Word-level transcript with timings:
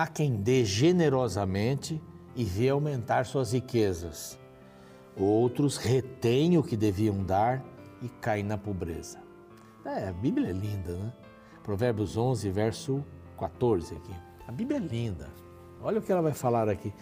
Há 0.00 0.06
quem 0.06 0.36
dê 0.36 0.64
generosamente 0.64 2.02
e 2.34 2.42
vê 2.42 2.70
aumentar 2.70 3.26
suas 3.26 3.52
riquezas. 3.52 4.38
Outros 5.14 5.76
retêm 5.76 6.56
o 6.56 6.62
que 6.62 6.74
deviam 6.74 7.22
dar 7.22 7.62
e 8.00 8.08
caem 8.08 8.42
na 8.42 8.56
pobreza. 8.56 9.18
É, 9.84 10.08
a 10.08 10.12
Bíblia 10.14 10.48
é 10.48 10.52
linda, 10.52 10.96
né? 10.96 11.12
Provérbios 11.62 12.16
11, 12.16 12.48
verso 12.48 13.04
14 13.38 13.94
aqui. 13.94 14.14
A 14.48 14.50
Bíblia 14.50 14.78
é 14.78 14.80
linda. 14.80 15.28
Olha 15.82 15.98
o 15.98 16.02
que 16.02 16.10
ela 16.10 16.22
vai 16.22 16.32
falar 16.32 16.70
aqui. 16.70 16.94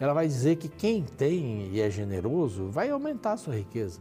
Ela 0.00 0.14
vai 0.14 0.26
dizer 0.26 0.56
que 0.56 0.70
quem 0.70 1.02
tem 1.02 1.68
e 1.70 1.78
é 1.78 1.90
generoso 1.90 2.70
vai 2.70 2.88
aumentar 2.88 3.32
a 3.32 3.36
sua 3.36 3.54
riqueza. 3.54 4.00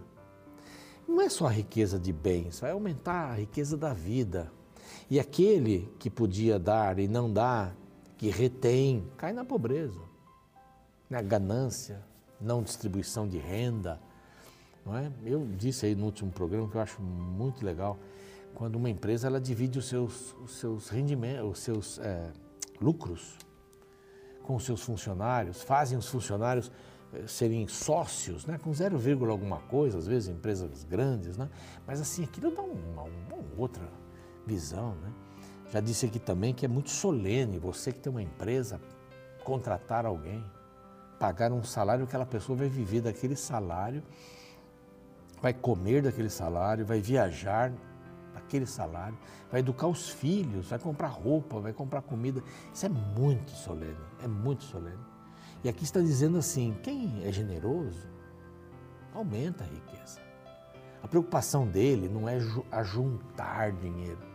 Não 1.05 1.20
é 1.20 1.27
só 1.27 1.48
a 1.48 1.52
riqueza 1.52 1.99
de 1.99 2.13
bens, 2.13 2.62
vai 2.62 2.72
aumentar 2.72 3.32
a 3.32 3.35
riqueza 3.35 3.76
da 3.76 3.94
vida. 3.94 4.49
E 5.10 5.20
aquele 5.20 5.94
que 5.99 6.10
podia 6.10 6.58
dar 6.58 6.99
e 6.99 7.08
não 7.10 7.30
dá, 7.30 7.74
que 8.18 8.30
retém, 8.30 9.05
cai 9.18 9.34
na 9.34 9.44
pobreza, 9.44 10.00
na 11.10 11.22
ganância, 11.22 12.02
não 12.40 12.64
distribuição 12.64 13.28
de 13.28 13.38
renda. 13.38 14.00
Não 14.86 14.98
é? 14.98 15.12
Eu 15.24 15.46
disse 15.58 15.86
aí 15.86 15.96
no 15.96 16.05
último 16.05 16.32
programa 16.32 16.70
que 16.70 16.78
eu 16.78 16.82
acho 16.82 17.02
muito 17.02 17.66
legal, 17.66 17.98
quando 18.54 18.76
uma 18.76 18.90
empresa 18.90 19.28
ela 19.28 19.40
divide 19.40 19.80
os 19.80 19.88
seus, 19.88 20.34
os 20.44 20.60
seus 20.60 20.90
rendimentos, 20.90 21.52
os 21.52 21.60
seus 21.60 22.00
é, 22.00 22.32
lucros 22.80 23.38
com 24.44 24.55
os 24.55 24.63
seus 24.63 24.82
funcionários, 24.82 25.62
fazem 25.62 25.98
os 25.98 26.08
funcionários 26.08 26.71
eh, 27.13 27.26
serem 27.26 27.68
sócios, 27.68 28.46
né, 28.46 28.60
com 28.60 28.71
0, 28.71 28.96
alguma 29.32 29.58
coisa, 29.62 29.98
às 29.98 30.05
vezes 30.05 30.30
empresas 30.30 30.84
grandes, 30.84 31.36
né, 31.36 31.49
mas 31.86 31.99
assim, 31.99 32.24
aquilo 32.24 32.52
dá 32.52 32.62
uma, 32.62 33.04
uma 33.04 33.38
outra 33.58 33.90
visão. 34.46 34.93
Né? 35.02 35.12
Já 35.71 35.80
disse 35.80 36.05
aqui 36.05 36.20
também 36.20 36.54
que 36.54 36.66
é 36.66 36.70
muito 36.70 36.90
solene 36.90 37.58
você 37.58 37.91
que 37.91 37.99
tem 37.99 38.12
uma 38.12 38.21
empresa 38.21 38.80
contratar 39.44 40.05
alguém, 40.05 40.44
pagar 41.20 41.52
um 41.52 41.63
salário, 41.63 42.05
aquela 42.05 42.26
pessoa 42.26 42.58
vai 42.58 42.68
viver 42.68 43.02
daquele 43.02 43.35
salário, 43.35 44.04
vai 45.41 45.54
comer 45.54 46.02
daquele 46.02 46.30
salário, 46.30 46.86
vai 46.86 46.99
viajar 46.99 47.71
aquele 48.36 48.66
salário, 48.66 49.18
vai 49.52 49.60
educar 49.60 49.88
os 49.88 50.10
filhos, 50.10 50.70
vai 50.70 50.80
comprar 50.80 51.08
roupa, 51.08 51.60
vai 51.60 51.74
comprar 51.74 52.02
comida. 52.02 52.43
Isso 52.74 52.86
é 52.86 52.90
muito 52.90 53.52
solene, 53.52 53.96
é 54.24 54.27
muito 54.27 54.63
solene. 54.63 54.99
E 55.63 55.70
aqui 55.70 55.84
está 55.84 55.99
dizendo 55.99 56.38
assim: 56.38 56.77
quem 56.84 57.24
é 57.24 57.32
generoso 57.32 58.08
aumenta 59.13 59.63
a 59.63 59.68
riqueza. 59.68 60.20
A 61.02 61.08
preocupação 61.08 61.68
dele 61.68 62.10
não 62.10 62.27
é 62.27 62.38
ajuntar 62.71 63.71
dinheiro. 63.71 64.34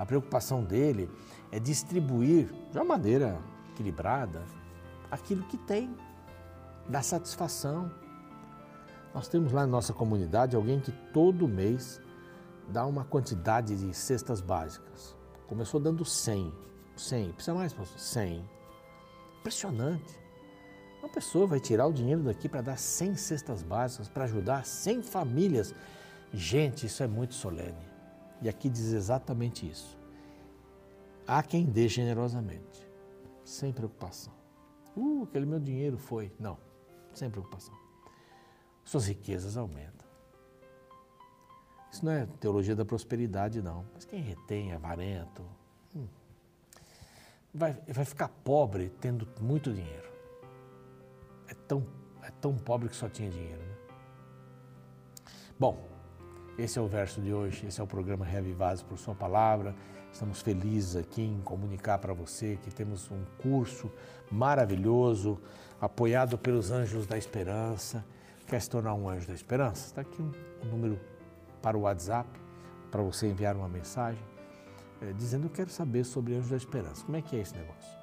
A 0.00 0.06
preocupação 0.06 0.64
dele 0.64 1.10
é 1.52 1.60
distribuir 1.60 2.50
de 2.72 2.78
uma 2.78 2.84
maneira 2.86 3.38
equilibrada 3.70 4.42
aquilo 5.10 5.42
que 5.42 5.58
tem, 5.58 5.94
dar 6.88 7.02
satisfação. 7.02 7.92
Nós 9.14 9.28
temos 9.28 9.52
lá 9.52 9.60
na 9.60 9.66
nossa 9.66 9.92
comunidade 9.92 10.56
alguém 10.56 10.80
que 10.80 10.90
todo 11.12 11.46
mês 11.46 12.00
dá 12.66 12.86
uma 12.86 13.04
quantidade 13.04 13.76
de 13.76 13.92
cestas 13.92 14.40
básicas. 14.40 15.14
Começou 15.46 15.78
dando 15.78 16.02
100. 16.02 16.50
100. 16.96 17.32
Precisa 17.32 17.54
mais, 17.54 17.74
pastor? 17.74 17.98
100. 17.98 18.42
Impressionante. 19.40 20.18
Uma 21.02 21.10
pessoa 21.10 21.46
vai 21.46 21.60
tirar 21.60 21.86
o 21.86 21.92
dinheiro 21.92 22.22
daqui 22.22 22.48
para 22.48 22.62
dar 22.62 22.78
100 22.78 23.16
cestas 23.16 23.62
básicas, 23.62 24.08
para 24.08 24.24
ajudar 24.24 24.64
100 24.64 25.02
famílias. 25.02 25.74
Gente, 26.32 26.86
isso 26.86 27.02
é 27.02 27.06
muito 27.06 27.34
solene. 27.34 27.90
E 28.42 28.48
aqui 28.48 28.70
diz 28.70 28.92
exatamente 28.92 29.68
isso. 29.68 29.99
Há 31.32 31.44
quem 31.44 31.64
dê 31.64 31.86
generosamente, 31.86 32.90
sem 33.44 33.72
preocupação. 33.72 34.32
Uh, 34.96 35.22
aquele 35.22 35.46
meu 35.46 35.60
dinheiro 35.60 35.96
foi. 35.96 36.32
Não, 36.40 36.58
sem 37.14 37.30
preocupação. 37.30 37.72
Suas 38.82 39.06
riquezas 39.06 39.56
aumentam. 39.56 40.08
Isso 41.92 42.04
não 42.04 42.10
é 42.10 42.26
teologia 42.40 42.74
da 42.74 42.84
prosperidade, 42.84 43.62
não. 43.62 43.86
Mas 43.94 44.04
quem 44.04 44.20
retém, 44.20 44.72
avarento, 44.72 45.44
hum, 45.94 46.08
vai, 47.54 47.74
vai 47.86 48.04
ficar 48.04 48.26
pobre 48.42 48.90
tendo 49.00 49.28
muito 49.40 49.72
dinheiro. 49.72 50.10
É 51.46 51.54
tão, 51.54 51.86
é 52.24 52.30
tão 52.40 52.56
pobre 52.56 52.88
que 52.88 52.96
só 52.96 53.08
tinha 53.08 53.30
dinheiro. 53.30 53.62
Né? 53.62 53.76
Bom, 55.56 55.80
esse 56.58 56.76
é 56.76 56.82
o 56.82 56.88
verso 56.88 57.20
de 57.20 57.32
hoje, 57.32 57.66
esse 57.66 57.80
é 57.80 57.84
o 57.84 57.86
programa 57.86 58.24
Reavivados 58.24 58.82
por 58.82 58.98
Sua 58.98 59.14
Palavra. 59.14 59.76
Estamos 60.12 60.42
felizes 60.42 60.96
aqui 60.96 61.22
em 61.22 61.40
comunicar 61.40 61.98
para 61.98 62.12
você 62.12 62.58
que 62.62 62.70
temos 62.70 63.10
um 63.10 63.24
curso 63.40 63.90
maravilhoso, 64.30 65.40
apoiado 65.80 66.36
pelos 66.36 66.70
Anjos 66.70 67.06
da 67.06 67.16
Esperança. 67.16 68.04
Quer 68.46 68.60
se 68.60 68.68
tornar 68.68 68.94
um 68.94 69.08
anjo 69.08 69.28
da 69.28 69.34
esperança? 69.34 69.86
Está 69.86 70.00
aqui 70.00 70.20
um, 70.20 70.32
um 70.64 70.68
número 70.68 71.00
para 71.62 71.78
o 71.78 71.82
WhatsApp, 71.82 72.28
para 72.90 73.00
você 73.00 73.28
enviar 73.28 73.54
uma 73.54 73.68
mensagem, 73.68 74.22
é, 75.00 75.12
dizendo 75.12 75.46
eu 75.46 75.50
quero 75.50 75.70
saber 75.70 76.04
sobre 76.04 76.34
Anjos 76.34 76.50
da 76.50 76.56
Esperança. 76.56 77.04
Como 77.04 77.16
é 77.16 77.22
que 77.22 77.36
é 77.36 77.40
esse 77.40 77.54
negócio? 77.54 78.00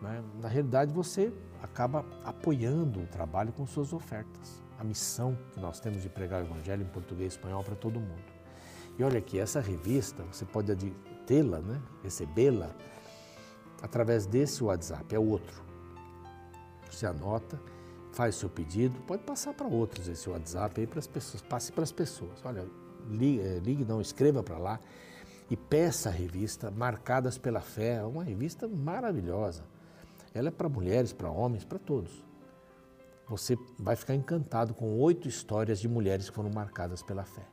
Né? 0.00 0.22
Na 0.40 0.48
realidade, 0.48 0.92
você 0.92 1.32
acaba 1.62 2.04
apoiando 2.24 3.00
o 3.00 3.06
trabalho 3.06 3.52
com 3.52 3.66
suas 3.66 3.92
ofertas. 3.92 4.62
A 4.78 4.84
missão 4.84 5.36
que 5.52 5.60
nós 5.60 5.80
temos 5.80 6.02
de 6.02 6.08
pregar 6.08 6.42
o 6.42 6.46
Evangelho 6.46 6.82
em 6.82 6.88
português 6.88 7.34
e 7.34 7.36
espanhol 7.36 7.62
para 7.62 7.74
todo 7.74 8.00
mundo. 8.00 8.40
E 8.98 9.04
olha 9.04 9.18
aqui, 9.18 9.38
essa 9.38 9.60
revista, 9.60 10.22
você 10.30 10.44
pode 10.44 10.70
tê-la, 11.30 11.60
né? 11.60 11.80
recebê-la, 12.02 12.74
através 13.80 14.26
desse 14.26 14.64
WhatsApp, 14.64 15.14
é 15.14 15.18
outro. 15.18 15.62
Você 16.90 17.06
anota, 17.06 17.56
faz 18.12 18.34
seu 18.34 18.48
pedido, 18.48 19.00
pode 19.02 19.22
passar 19.22 19.54
para 19.54 19.68
outros 19.68 20.08
esse 20.08 20.28
WhatsApp 20.28 20.80
aí 20.80 20.88
para 20.88 20.98
as 20.98 21.06
pessoas, 21.06 21.40
passe 21.40 21.70
para 21.70 21.84
as 21.84 21.92
pessoas. 21.92 22.44
Olha, 22.44 22.66
ligue, 23.08 23.40
eh, 23.42 23.60
ligue 23.62 23.84
não, 23.84 24.00
escreva 24.00 24.42
para 24.42 24.58
lá 24.58 24.80
e 25.48 25.56
peça 25.56 26.08
a 26.08 26.12
revista 26.12 26.68
Marcadas 26.68 27.38
pela 27.38 27.60
Fé, 27.60 27.98
é 27.98 28.02
uma 28.02 28.24
revista 28.24 28.66
maravilhosa. 28.66 29.62
Ela 30.34 30.48
é 30.48 30.50
para 30.50 30.68
mulheres, 30.68 31.12
para 31.12 31.30
homens, 31.30 31.64
para 31.64 31.78
todos. 31.78 32.24
Você 33.28 33.56
vai 33.78 33.94
ficar 33.94 34.16
encantado 34.16 34.74
com 34.74 34.98
oito 34.98 35.28
histórias 35.28 35.78
de 35.78 35.88
mulheres 35.88 36.28
que 36.28 36.34
foram 36.34 36.50
marcadas 36.50 37.04
pela 37.04 37.22
fé. 37.22 37.46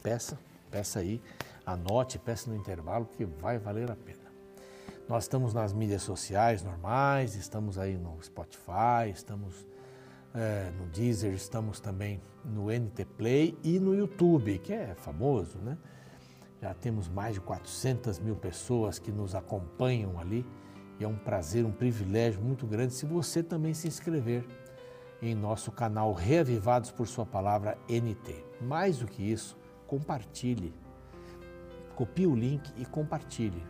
Peça, 0.00 0.38
peça 0.70 1.00
aí, 1.00 1.20
anote, 1.66 2.18
peça 2.18 2.50
no 2.50 2.56
intervalo 2.56 3.06
que 3.06 3.24
vai 3.24 3.58
valer 3.58 3.90
a 3.90 3.96
pena. 3.96 4.30
Nós 5.08 5.24
estamos 5.24 5.52
nas 5.52 5.72
mídias 5.72 6.02
sociais 6.02 6.62
normais, 6.62 7.34
estamos 7.34 7.78
aí 7.78 7.96
no 7.96 8.22
Spotify, 8.22 9.10
estamos 9.12 9.66
é, 10.34 10.70
no 10.78 10.86
Deezer, 10.86 11.32
estamos 11.32 11.80
também 11.80 12.20
no 12.44 12.70
NT 12.70 13.04
Play 13.16 13.58
e 13.64 13.80
no 13.80 13.94
YouTube, 13.94 14.58
que 14.58 14.72
é 14.72 14.94
famoso, 14.94 15.58
né? 15.58 15.76
Já 16.62 16.74
temos 16.74 17.08
mais 17.08 17.34
de 17.34 17.40
400 17.40 18.18
mil 18.18 18.36
pessoas 18.36 18.98
que 18.98 19.10
nos 19.10 19.34
acompanham 19.34 20.18
ali 20.18 20.46
e 20.98 21.04
é 21.04 21.08
um 21.08 21.16
prazer, 21.16 21.64
um 21.64 21.72
privilégio 21.72 22.40
muito 22.42 22.66
grande 22.66 22.92
se 22.92 23.06
você 23.06 23.42
também 23.42 23.72
se 23.72 23.88
inscrever 23.88 24.44
em 25.22 25.34
nosso 25.34 25.72
canal 25.72 26.12
Reavivados 26.12 26.90
por 26.90 27.06
Sua 27.06 27.26
Palavra 27.26 27.78
NT. 27.88 28.44
Mais 28.60 28.98
do 28.98 29.06
que 29.06 29.22
isso, 29.22 29.56
compartilhe. 29.90 30.72
Copie 31.96 32.24
o 32.24 32.34
link 32.36 32.72
e 32.76 32.86
compartilhe. 32.86 33.60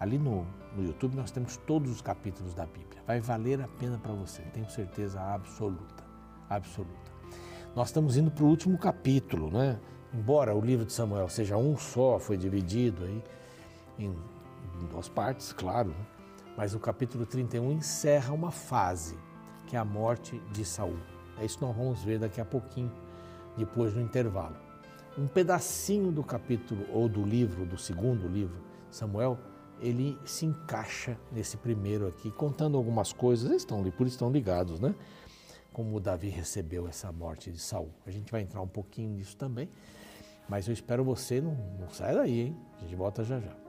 Ali 0.00 0.18
no, 0.18 0.44
no 0.76 0.84
YouTube 0.84 1.14
nós 1.14 1.30
temos 1.30 1.56
todos 1.56 1.88
os 1.88 2.02
capítulos 2.02 2.52
da 2.52 2.66
Bíblia. 2.66 3.00
Vai 3.06 3.20
valer 3.20 3.60
a 3.62 3.68
pena 3.68 3.96
para 3.96 4.12
você, 4.12 4.42
tenho 4.52 4.68
certeza 4.68 5.20
absoluta. 5.20 6.02
Absoluta. 6.50 7.12
Nós 7.76 7.88
estamos 7.88 8.16
indo 8.16 8.28
para 8.28 8.42
o 8.42 8.48
último 8.48 8.76
capítulo, 8.76 9.52
né? 9.52 9.78
Embora 10.12 10.52
o 10.52 10.60
livro 10.60 10.84
de 10.84 10.92
Samuel 10.92 11.28
seja 11.28 11.56
um 11.56 11.78
só, 11.78 12.18
foi 12.18 12.36
dividido 12.36 13.04
aí 13.04 13.22
em 14.00 14.14
duas 14.90 15.08
partes, 15.08 15.52
claro, 15.52 15.90
né? 15.90 16.06
mas 16.56 16.74
o 16.74 16.80
capítulo 16.80 17.24
31 17.24 17.72
encerra 17.72 18.34
uma 18.34 18.50
fase, 18.50 19.16
que 19.68 19.76
é 19.76 19.78
a 19.78 19.84
morte 19.84 20.42
de 20.52 20.64
Saul. 20.64 20.98
É 21.38 21.44
isso 21.44 21.56
que 21.56 21.64
nós 21.64 21.74
vamos 21.74 22.02
ver 22.02 22.18
daqui 22.18 22.40
a 22.40 22.44
pouquinho, 22.44 22.92
depois 23.56 23.94
do 23.94 24.00
intervalo. 24.00 24.71
Um 25.16 25.26
pedacinho 25.26 26.10
do 26.10 26.24
capítulo 26.24 26.86
ou 26.90 27.08
do 27.08 27.22
livro, 27.22 27.66
do 27.66 27.76
segundo 27.76 28.26
livro, 28.26 28.56
Samuel, 28.90 29.38
ele 29.80 30.18
se 30.24 30.46
encaixa 30.46 31.18
nesse 31.30 31.56
primeiro 31.56 32.06
aqui, 32.06 32.30
contando 32.30 32.78
algumas 32.78 33.12
coisas, 33.12 33.50
eles 33.50 33.62
estão, 33.62 33.82
por 33.90 34.06
isso 34.06 34.14
estão 34.14 34.30
ligados, 34.30 34.80
né? 34.80 34.94
Como 35.72 35.98
Davi 36.00 36.28
recebeu 36.28 36.88
essa 36.88 37.12
morte 37.12 37.50
de 37.50 37.58
Saul. 37.58 37.90
A 38.06 38.10
gente 38.10 38.30
vai 38.30 38.40
entrar 38.40 38.62
um 38.62 38.68
pouquinho 38.68 39.10
nisso 39.10 39.36
também, 39.36 39.68
mas 40.48 40.66
eu 40.66 40.72
espero 40.72 41.04
você 41.04 41.40
não, 41.40 41.54
não 41.78 41.88
daí, 42.14 42.40
hein? 42.40 42.56
A 42.78 42.80
gente 42.82 42.94
volta 42.94 43.22
já 43.24 43.38
já. 43.38 43.61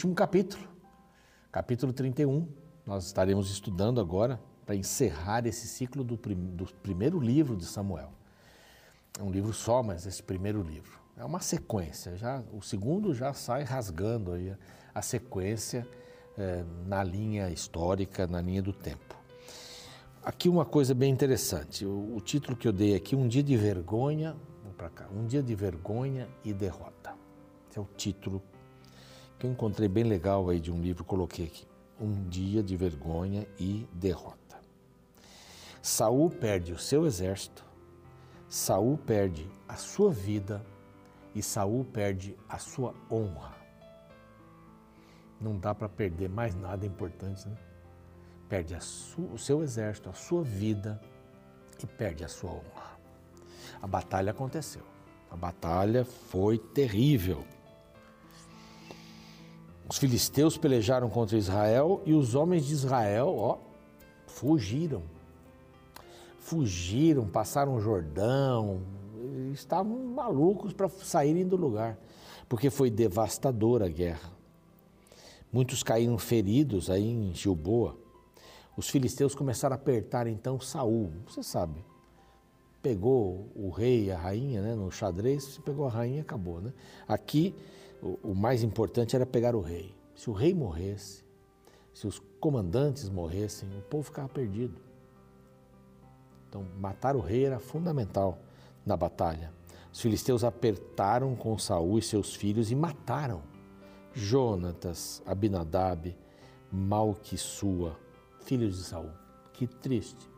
Último 0.00 0.14
capítulo, 0.14 0.66
capítulo 1.52 1.92
31. 1.92 2.48
Nós 2.86 3.04
estaremos 3.04 3.50
estudando 3.50 4.00
agora 4.00 4.40
para 4.64 4.74
encerrar 4.74 5.46
esse 5.46 5.68
ciclo 5.68 6.02
do, 6.02 6.16
prim 6.16 6.36
do 6.36 6.64
primeiro 6.76 7.20
livro 7.20 7.54
de 7.54 7.66
Samuel. 7.66 8.10
É 9.18 9.22
um 9.22 9.30
livro 9.30 9.52
só, 9.52 9.82
mas 9.82 10.06
esse 10.06 10.22
primeiro 10.22 10.62
livro. 10.62 10.98
É 11.18 11.22
uma 11.22 11.40
sequência. 11.40 12.16
Já, 12.16 12.42
o 12.50 12.62
segundo 12.62 13.12
já 13.12 13.34
sai 13.34 13.62
rasgando 13.62 14.32
aí 14.32 14.56
a, 14.94 15.02
sequência 15.02 15.86
é, 16.38 16.64
na 16.86 17.04
linha 17.04 17.50
histórica, 17.50 18.26
na 18.26 18.40
linha 18.40 18.62
do 18.62 18.72
tempo. 18.72 19.14
Aqui 20.24 20.48
uma 20.48 20.64
coisa 20.64 20.94
bem 20.94 21.12
interessante. 21.12 21.84
O, 21.84 22.16
o 22.16 22.22
título 22.22 22.56
que 22.56 22.66
eu 22.66 22.72
dei 22.72 22.94
aqui, 22.94 23.14
Um 23.14 23.28
Dia 23.28 23.42
de 23.42 23.54
Vergonha, 23.54 24.34
vou 24.64 24.72
para 24.72 24.88
cá, 24.88 25.08
Um 25.14 25.26
Dia 25.26 25.42
de 25.42 25.54
Vergonha 25.54 26.26
e 26.42 26.54
Derrota. 26.54 27.14
Esse 27.68 27.78
é 27.78 27.82
o 27.82 27.88
título 27.98 28.42
que 29.40 29.46
eu 29.46 29.50
encontrei 29.50 29.88
bem 29.88 30.04
legal 30.04 30.50
aí 30.50 30.60
de 30.60 30.70
um 30.70 30.78
livro, 30.82 31.02
coloquei 31.02 31.46
aqui. 31.46 31.66
Um 31.98 32.28
Dia 32.28 32.62
de 32.62 32.76
Vergonha 32.76 33.48
e 33.58 33.88
Derrota. 33.94 34.60
Saul 35.80 36.28
perde 36.28 36.74
o 36.74 36.78
seu 36.78 37.06
exército, 37.06 37.64
Saul 38.50 38.98
perde 38.98 39.50
a 39.66 39.76
sua 39.76 40.12
vida 40.12 40.62
e 41.34 41.42
Saul 41.42 41.86
perde 41.86 42.36
a 42.46 42.58
sua 42.58 42.94
honra. 43.10 43.56
Não 45.40 45.58
dá 45.58 45.74
para 45.74 45.88
perder 45.88 46.28
mais 46.28 46.54
nada 46.54 46.84
importante, 46.84 47.48
né? 47.48 47.56
Perde 48.46 48.76
o 49.16 49.38
seu 49.38 49.62
exército, 49.62 50.10
a 50.10 50.12
sua 50.12 50.42
vida 50.42 51.00
e 51.82 51.86
perde 51.86 52.24
a 52.24 52.28
sua 52.28 52.50
honra. 52.50 52.98
A 53.80 53.86
batalha 53.86 54.32
aconteceu. 54.32 54.82
A 55.30 55.36
batalha 55.36 56.04
foi 56.04 56.58
terrível. 56.58 57.42
Os 59.90 59.98
filisteus 59.98 60.56
pelejaram 60.56 61.10
contra 61.10 61.36
Israel 61.36 62.00
e 62.06 62.14
os 62.14 62.34
homens 62.34 62.64
de 62.64 62.72
Israel, 62.72 63.34
ó, 63.36 63.58
fugiram 64.26 65.02
fugiram, 66.50 67.28
passaram 67.28 67.76
o 67.76 67.80
Jordão, 67.80 68.82
estavam 69.52 69.96
malucos 70.06 70.72
para 70.72 70.88
saírem 70.88 71.46
do 71.46 71.54
lugar, 71.54 71.96
porque 72.48 72.70
foi 72.70 72.90
devastadora 72.90 73.86
a 73.86 73.88
guerra. 73.88 74.32
Muitos 75.52 75.84
caíram 75.84 76.18
feridos 76.18 76.90
aí 76.90 77.08
em 77.08 77.32
Gilboa. 77.32 77.96
Os 78.76 78.88
filisteus 78.88 79.32
começaram 79.32 79.74
a 79.74 79.76
apertar 79.76 80.26
então 80.26 80.58
Saul, 80.58 81.12
você 81.24 81.42
sabe. 81.42 81.84
Pegou 82.82 83.48
o 83.54 83.68
rei 83.68 84.10
a 84.10 84.18
rainha 84.18 84.60
né, 84.62 84.74
no 84.74 84.90
xadrez, 84.90 85.58
pegou 85.58 85.86
a 85.86 85.90
rainha, 85.90 86.22
acabou. 86.22 86.60
Né? 86.60 86.72
Aqui, 87.06 87.54
o, 88.02 88.34
mais 88.34 88.62
importante 88.62 89.14
era 89.14 89.26
pegar 89.26 89.54
o 89.54 89.60
rei. 89.60 89.94
Se 90.14 90.30
o 90.30 90.32
rei 90.32 90.54
morresse, 90.54 91.24
se 91.92 92.06
os 92.06 92.18
comandantes 92.40 93.08
morressem, 93.08 93.68
o 93.78 93.82
povo 93.82 94.04
ficava 94.04 94.28
perdido. 94.28 94.80
Então, 96.48 96.66
matar 96.78 97.14
o 97.14 97.20
rei 97.20 97.44
era 97.44 97.58
fundamental 97.58 98.38
na 98.84 98.96
batalha. 98.96 99.52
Os 99.92 100.00
filisteus 100.00 100.44
apertaram 100.44 101.34
com 101.36 101.58
Saul 101.58 101.98
e 101.98 102.02
seus 102.02 102.34
filhos 102.34 102.70
e 102.70 102.74
mataram 102.74 103.42
Jonatas, 104.12 105.22
Abinadab, 105.26 106.16
Malquissua, 106.70 107.96
filhos 108.40 108.76
de 108.76 108.84
Saul. 108.84 109.10
Que 109.52 109.66
triste. 109.66 110.28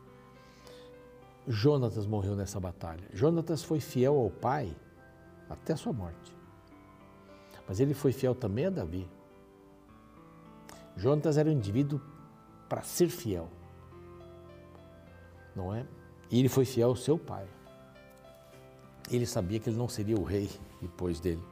Jonatas 1.46 2.06
morreu 2.06 2.36
nessa 2.36 2.60
batalha. 2.60 3.04
Jonatas 3.12 3.62
foi 3.62 3.80
fiel 3.80 4.18
ao 4.18 4.30
pai 4.30 4.74
até 5.48 5.72
a 5.72 5.76
sua 5.76 5.92
morte. 5.92 6.41
Mas 7.72 7.80
ele 7.80 7.94
foi 7.94 8.12
fiel 8.12 8.34
também 8.34 8.66
a 8.66 8.68
Davi. 8.68 9.08
Jonatas 10.94 11.38
era 11.38 11.48
um 11.48 11.52
indivíduo 11.52 12.02
para 12.68 12.82
ser 12.82 13.08
fiel. 13.08 13.48
Não 15.56 15.74
é? 15.74 15.86
E 16.30 16.38
ele 16.38 16.50
foi 16.50 16.66
fiel 16.66 16.90
ao 16.90 16.96
seu 16.96 17.16
pai. 17.16 17.46
Ele 19.10 19.24
sabia 19.24 19.58
que 19.58 19.70
ele 19.70 19.78
não 19.78 19.88
seria 19.88 20.18
o 20.18 20.22
rei 20.22 20.50
depois 20.82 21.18
dele. 21.18 21.42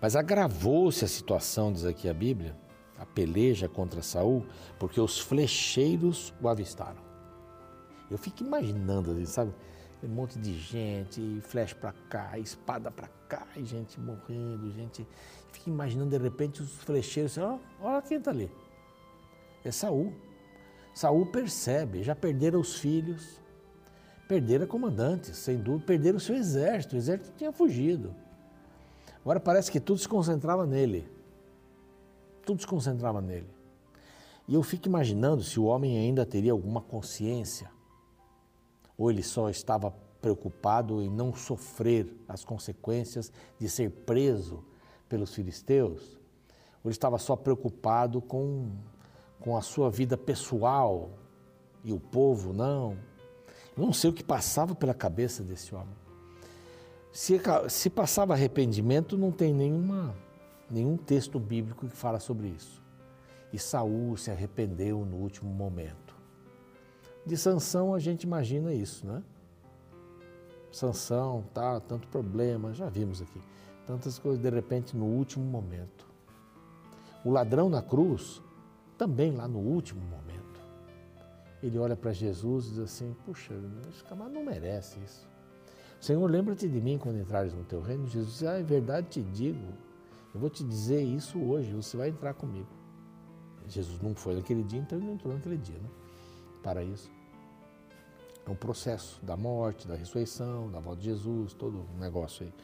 Mas 0.00 0.16
agravou-se 0.16 1.04
a 1.04 1.08
situação, 1.08 1.70
diz 1.70 1.84
aqui 1.84 2.08
a 2.08 2.14
Bíblia, 2.14 2.56
a 2.98 3.04
peleja 3.04 3.68
contra 3.68 4.00
Saul, 4.00 4.46
porque 4.78 4.98
os 4.98 5.20
flecheiros 5.20 6.32
o 6.40 6.48
avistaram. 6.48 7.02
Eu 8.10 8.16
fico 8.16 8.42
imaginando, 8.42 9.26
sabe? 9.26 9.52
Um 10.06 10.14
monte 10.14 10.38
de 10.38 10.58
gente, 10.58 11.40
flecha 11.42 11.74
para 11.74 11.92
cá, 12.08 12.38
espada 12.38 12.90
para 12.90 13.08
cá, 13.28 13.46
gente 13.56 14.00
morrendo, 14.00 14.70
gente. 14.72 15.06
Fico 15.52 15.68
imaginando 15.68 16.10
de 16.10 16.18
repente 16.18 16.62
os 16.62 16.72
flecheiros, 16.82 17.36
ó, 17.38 17.58
oh, 17.80 17.86
olha 17.86 18.02
quem 18.02 18.18
está 18.18 18.30
ali. 18.30 18.50
É 19.64 19.70
Saul. 19.70 20.12
Saul 20.94 21.26
percebe, 21.26 22.02
já 22.02 22.14
perderam 22.14 22.60
os 22.60 22.78
filhos, 22.78 23.40
Perderam 24.28 24.66
comandantes, 24.66 25.36
sem 25.36 25.56
dúvida, 25.56 25.86
perderam 25.86 26.16
o 26.16 26.20
seu 26.20 26.34
exército, 26.34 26.96
o 26.96 26.98
exército 26.98 27.32
tinha 27.36 27.52
fugido. 27.52 28.14
Agora 29.20 29.38
parece 29.38 29.70
que 29.70 29.78
tudo 29.78 29.98
se 29.98 30.08
concentrava 30.08 30.66
nele. 30.66 31.08
Tudo 32.44 32.60
se 32.60 32.66
concentrava 32.66 33.20
nele. 33.20 33.48
E 34.48 34.54
eu 34.54 34.62
fico 34.62 34.88
imaginando 34.88 35.42
se 35.44 35.60
o 35.60 35.64
homem 35.64 35.96
ainda 35.96 36.26
teria 36.26 36.52
alguma 36.52 36.80
consciência, 36.80 37.70
ou 38.96 39.10
ele 39.10 39.22
só 39.22 39.48
estava 39.48 39.94
preocupado 40.20 41.02
em 41.02 41.10
não 41.10 41.34
sofrer 41.34 42.12
as 42.28 42.44
consequências 42.44 43.32
de 43.58 43.68
ser 43.68 43.90
preso 43.90 44.64
pelos 45.08 45.34
filisteus, 45.34 46.18
ou 46.82 46.88
ele 46.88 46.92
estava 46.92 47.18
só 47.18 47.36
preocupado 47.36 48.20
com, 48.20 48.70
com 49.40 49.56
a 49.56 49.62
sua 49.62 49.90
vida 49.90 50.16
pessoal 50.16 51.10
e 51.84 51.92
o 51.92 52.00
povo 52.00 52.52
não. 52.52 52.96
Não 53.76 53.92
sei 53.92 54.10
o 54.10 54.12
que 54.12 54.24
passava 54.24 54.74
pela 54.74 54.94
cabeça 54.94 55.42
desse 55.42 55.74
homem. 55.74 55.94
Se, 57.12 57.40
se 57.68 57.88
passava 57.88 58.34
arrependimento, 58.34 59.16
não 59.16 59.30
tem 59.30 59.54
nenhuma, 59.54 60.14
nenhum 60.70 60.96
texto 60.96 61.38
bíblico 61.38 61.86
que 61.86 61.96
fala 61.96 62.20
sobre 62.20 62.48
isso. 62.48 62.82
E 63.52 63.58
Saul 63.58 64.16
se 64.16 64.30
arrependeu 64.30 65.04
no 65.04 65.16
último 65.16 65.50
momento. 65.50 66.05
De 67.26 67.36
Sansão 67.36 67.92
a 67.92 67.98
gente 67.98 68.22
imagina 68.22 68.72
isso, 68.72 69.06
né? 69.06 69.22
Sansão, 70.72 71.44
tá, 71.52 71.80
tanto 71.80 72.06
problema, 72.08 72.72
já 72.72 72.88
vimos 72.88 73.20
aqui. 73.20 73.40
Tantas 73.86 74.18
coisas, 74.18 74.40
de 74.40 74.50
repente, 74.50 74.96
no 74.96 75.06
último 75.06 75.44
momento. 75.44 76.06
O 77.24 77.30
ladrão 77.30 77.68
na 77.68 77.82
cruz, 77.82 78.40
também 78.96 79.32
lá 79.32 79.48
no 79.48 79.58
último 79.58 80.00
momento 80.00 80.26
ele 81.62 81.78
olha 81.78 81.96
para 81.96 82.12
Jesus 82.12 82.66
e 82.66 82.70
diz 82.70 82.78
assim: 82.78 83.14
Puxa, 83.24 83.54
esse 83.88 84.04
camarada 84.04 84.34
não 84.34 84.44
merece 84.44 84.98
isso. 85.00 85.26
Senhor, 86.00 86.30
lembra-te 86.30 86.68
de 86.68 86.80
mim 86.80 86.98
quando 86.98 87.18
entrares 87.18 87.52
no 87.54 87.64
teu 87.64 87.80
reino. 87.80 88.06
Jesus 88.06 88.38
diz: 88.38 88.44
Ah, 88.44 88.58
é 88.58 88.62
verdade 88.62 89.08
te 89.08 89.22
digo, 89.22 89.66
eu 90.34 90.40
vou 90.40 90.50
te 90.50 90.62
dizer 90.62 91.02
isso 91.02 91.38
hoje, 91.38 91.72
você 91.72 91.96
vai 91.96 92.08
entrar 92.08 92.34
comigo. 92.34 92.68
Jesus 93.68 94.00
não 94.00 94.14
foi 94.14 94.36
naquele 94.36 94.62
dia, 94.62 94.80
então 94.80 94.98
ele 94.98 95.06
não 95.06 95.14
entrou 95.14 95.34
naquele 95.34 95.56
dia, 95.56 95.78
né? 95.78 95.88
Para 96.62 96.84
isso. 96.84 97.10
É 98.46 98.50
um 98.50 98.54
processo 98.54 99.20
da 99.24 99.36
morte, 99.36 99.88
da 99.88 99.96
ressurreição, 99.96 100.70
da 100.70 100.78
volta 100.78 101.00
de 101.00 101.06
Jesus, 101.06 101.52
todo 101.52 101.84
um 101.96 101.98
negócio 101.98 102.46
aí. 102.46 102.54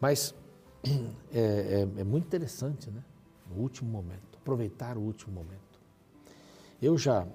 Mas 0.00 0.34
é, 1.32 1.40
é, 1.40 2.00
é 2.00 2.04
muito 2.04 2.26
interessante, 2.26 2.90
né? 2.90 3.02
No 3.48 3.62
último 3.62 3.90
momento, 3.90 4.36
aproveitar 4.36 4.98
o 4.98 5.00
último 5.00 5.32
momento. 5.32 5.80
Eu 6.82 6.98
já 6.98 7.26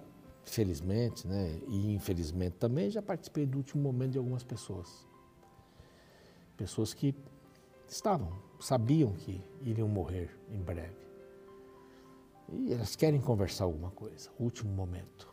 felizmente, 0.44 1.28
né, 1.28 1.60
e 1.68 1.94
infelizmente 1.94 2.58
também, 2.58 2.90
já 2.90 3.02
participei 3.02 3.46
do 3.46 3.58
último 3.58 3.82
momento 3.82 4.12
de 4.12 4.18
algumas 4.18 4.44
pessoas. 4.44 5.08
Pessoas 6.58 6.94
que 6.94 7.16
estavam, 7.88 8.38
sabiam 8.60 9.14
que 9.14 9.42
iriam 9.62 9.88
morrer 9.88 10.30
em 10.50 10.60
breve. 10.60 11.02
E 12.50 12.74
elas 12.74 12.96
querem 12.96 13.22
conversar 13.22 13.64
alguma 13.64 13.92
coisa, 13.92 14.30
último 14.38 14.72
momento. 14.74 15.31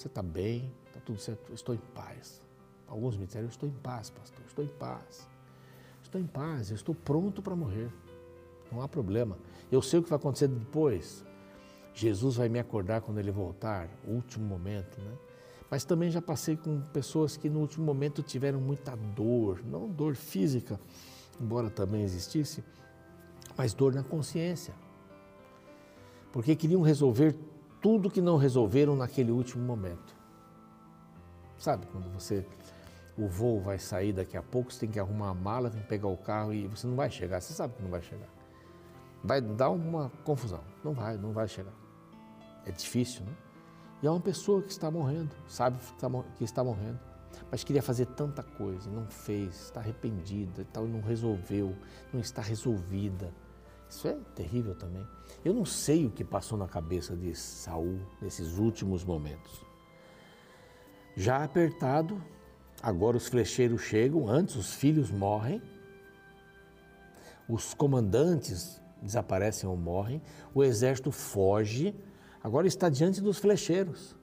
Você 0.00 0.06
está 0.06 0.22
bem, 0.22 0.72
está 0.86 0.98
tudo 0.98 1.18
certo, 1.18 1.52
estou 1.52 1.74
em 1.74 1.80
paz. 1.94 2.40
Alguns 2.88 3.18
me 3.18 3.26
disseram, 3.26 3.48
estou 3.48 3.68
em 3.68 3.72
paz, 3.82 4.08
pastor, 4.08 4.42
estou 4.46 4.64
em 4.64 4.68
paz. 4.68 5.28
Estou 6.02 6.18
em 6.18 6.26
paz, 6.26 6.70
eu 6.70 6.74
estou 6.74 6.94
pronto 6.94 7.42
para 7.42 7.54
morrer. 7.54 7.92
Não 8.72 8.80
há 8.80 8.88
problema. 8.88 9.36
Eu 9.70 9.82
sei 9.82 10.00
o 10.00 10.02
que 10.02 10.08
vai 10.08 10.18
acontecer 10.18 10.48
depois. 10.48 11.22
Jesus 11.92 12.36
vai 12.36 12.48
me 12.48 12.58
acordar 12.58 13.02
quando 13.02 13.18
ele 13.18 13.30
voltar, 13.30 13.90
último 14.06 14.46
momento, 14.46 14.98
né? 15.02 15.12
Mas 15.70 15.84
também 15.84 16.10
já 16.10 16.22
passei 16.22 16.56
com 16.56 16.80
pessoas 16.80 17.36
que 17.36 17.50
no 17.50 17.60
último 17.60 17.84
momento 17.84 18.22
tiveram 18.22 18.58
muita 18.58 18.96
dor, 18.96 19.62
não 19.66 19.86
dor 19.86 20.16
física, 20.16 20.80
embora 21.38 21.68
também 21.68 22.04
existisse, 22.04 22.64
mas 23.54 23.74
dor 23.74 23.92
na 23.92 24.02
consciência. 24.02 24.72
Porque 26.32 26.56
queriam 26.56 26.80
resolver 26.80 27.36
tudo 27.80 28.10
que 28.10 28.20
não 28.20 28.36
resolveram 28.36 28.94
naquele 28.94 29.30
último 29.30 29.64
momento. 29.64 30.14
Sabe, 31.58 31.86
quando 31.86 32.10
você 32.12 32.46
o 33.16 33.28
voo 33.28 33.60
vai 33.60 33.78
sair 33.78 34.12
daqui 34.12 34.36
a 34.36 34.42
pouco, 34.42 34.72
você 34.72 34.80
tem 34.80 34.90
que 34.90 34.98
arrumar 34.98 35.30
a 35.30 35.34
mala, 35.34 35.70
tem 35.70 35.80
que 35.82 35.88
pegar 35.88 36.08
o 36.08 36.16
carro 36.16 36.54
e 36.54 36.66
você 36.66 36.86
não 36.86 36.96
vai 36.96 37.10
chegar, 37.10 37.40
você 37.40 37.52
sabe 37.52 37.74
que 37.74 37.82
não 37.82 37.90
vai 37.90 38.02
chegar. 38.02 38.28
vai 39.22 39.40
dar 39.40 39.70
uma 39.70 40.10
confusão. 40.24 40.60
Não 40.82 40.94
vai, 40.94 41.18
não 41.18 41.32
vai 41.32 41.46
chegar. 41.46 41.74
É 42.64 42.72
difícil, 42.72 43.24
né? 43.24 43.32
E 44.02 44.06
é 44.06 44.10
uma 44.10 44.20
pessoa 44.20 44.62
que 44.62 44.70
está 44.70 44.90
morrendo, 44.90 45.34
sabe 45.46 45.78
que 46.36 46.44
está 46.44 46.64
morrendo, 46.64 46.98
mas 47.50 47.62
queria 47.62 47.82
fazer 47.82 48.06
tanta 48.06 48.42
coisa, 48.42 48.90
não 48.90 49.06
fez, 49.10 49.64
está 49.64 49.80
arrependida, 49.80 50.66
tal, 50.72 50.86
não 50.86 51.02
resolveu, 51.02 51.76
não 52.10 52.20
está 52.20 52.40
resolvida. 52.40 53.30
Isso 53.90 54.06
é 54.06 54.16
terrível 54.36 54.74
também. 54.76 55.04
Eu 55.44 55.52
não 55.52 55.64
sei 55.64 56.06
o 56.06 56.10
que 56.10 56.24
passou 56.24 56.56
na 56.56 56.68
cabeça 56.68 57.16
de 57.16 57.34
Saul 57.34 57.98
nesses 58.22 58.56
últimos 58.56 59.04
momentos. 59.04 59.64
Já 61.16 61.42
apertado, 61.42 62.22
agora 62.80 63.16
os 63.16 63.26
flecheiros 63.26 63.82
chegam, 63.82 64.28
antes 64.28 64.54
os 64.54 64.72
filhos 64.72 65.10
morrem, 65.10 65.60
os 67.48 67.74
comandantes 67.74 68.80
desaparecem 69.02 69.68
ou 69.68 69.76
morrem, 69.76 70.22
o 70.54 70.62
exército 70.62 71.10
foge, 71.10 71.92
agora 72.40 72.68
está 72.68 72.88
diante 72.88 73.20
dos 73.20 73.38
flecheiros. 73.38 74.14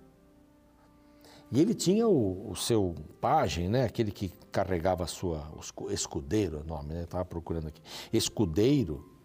E 1.52 1.60
ele 1.60 1.74
tinha 1.74 2.08
o, 2.08 2.52
o 2.52 2.56
seu 2.56 2.96
pajem, 3.20 3.68
né? 3.68 3.84
aquele 3.84 4.12
que 4.12 4.30
carregava 4.52 5.04
a 5.04 5.08
sua. 5.08 5.52
Escudeiro, 5.90 6.60
é 6.60 6.64
nome, 6.64 6.94
né? 6.94 7.04
Estava 7.04 7.24
procurando 7.24 7.68
aqui. 7.68 7.82
Escudeiro, 8.12 9.17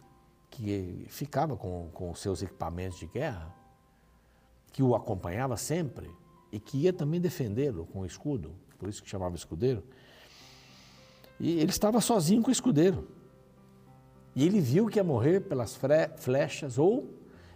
que 0.52 1.06
ficava 1.08 1.56
com, 1.56 1.88
com 1.92 2.14
seus 2.14 2.42
equipamentos 2.42 2.98
de 2.98 3.06
guerra, 3.06 3.52
que 4.70 4.82
o 4.82 4.94
acompanhava 4.94 5.56
sempre 5.56 6.10
e 6.52 6.60
que 6.60 6.76
ia 6.76 6.92
também 6.92 7.20
defendê-lo 7.20 7.86
com 7.86 8.00
o 8.00 8.06
escudo, 8.06 8.52
por 8.78 8.88
isso 8.88 9.02
que 9.02 9.08
chamava 9.08 9.34
escudeiro. 9.34 9.82
E 11.40 11.58
ele 11.58 11.70
estava 11.70 12.00
sozinho 12.00 12.42
com 12.42 12.50
o 12.50 12.52
escudeiro. 12.52 13.08
E 14.36 14.44
ele 14.46 14.60
viu 14.60 14.86
que 14.86 14.98
ia 14.98 15.04
morrer 15.04 15.40
pelas 15.40 15.78
flechas 16.18 16.78
ou 16.78 17.10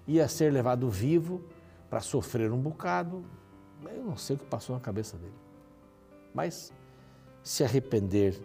ia 0.07 0.27
ser 0.27 0.53
levado 0.53 0.89
vivo 0.91 1.45
para 1.91 2.01
sofrer 2.01 2.51
um 2.51 2.61
bocado. 2.61 3.25
Eu 3.85 4.05
não 4.05 4.17
sei 4.17 4.37
o 4.37 4.39
que 4.39 4.47
passou 4.47 4.75
na 4.75 4.81
cabeça 4.81 5.17
dele. 5.19 5.35
Mas 6.35 6.73
se 7.43 7.63
arrepender 7.63 8.41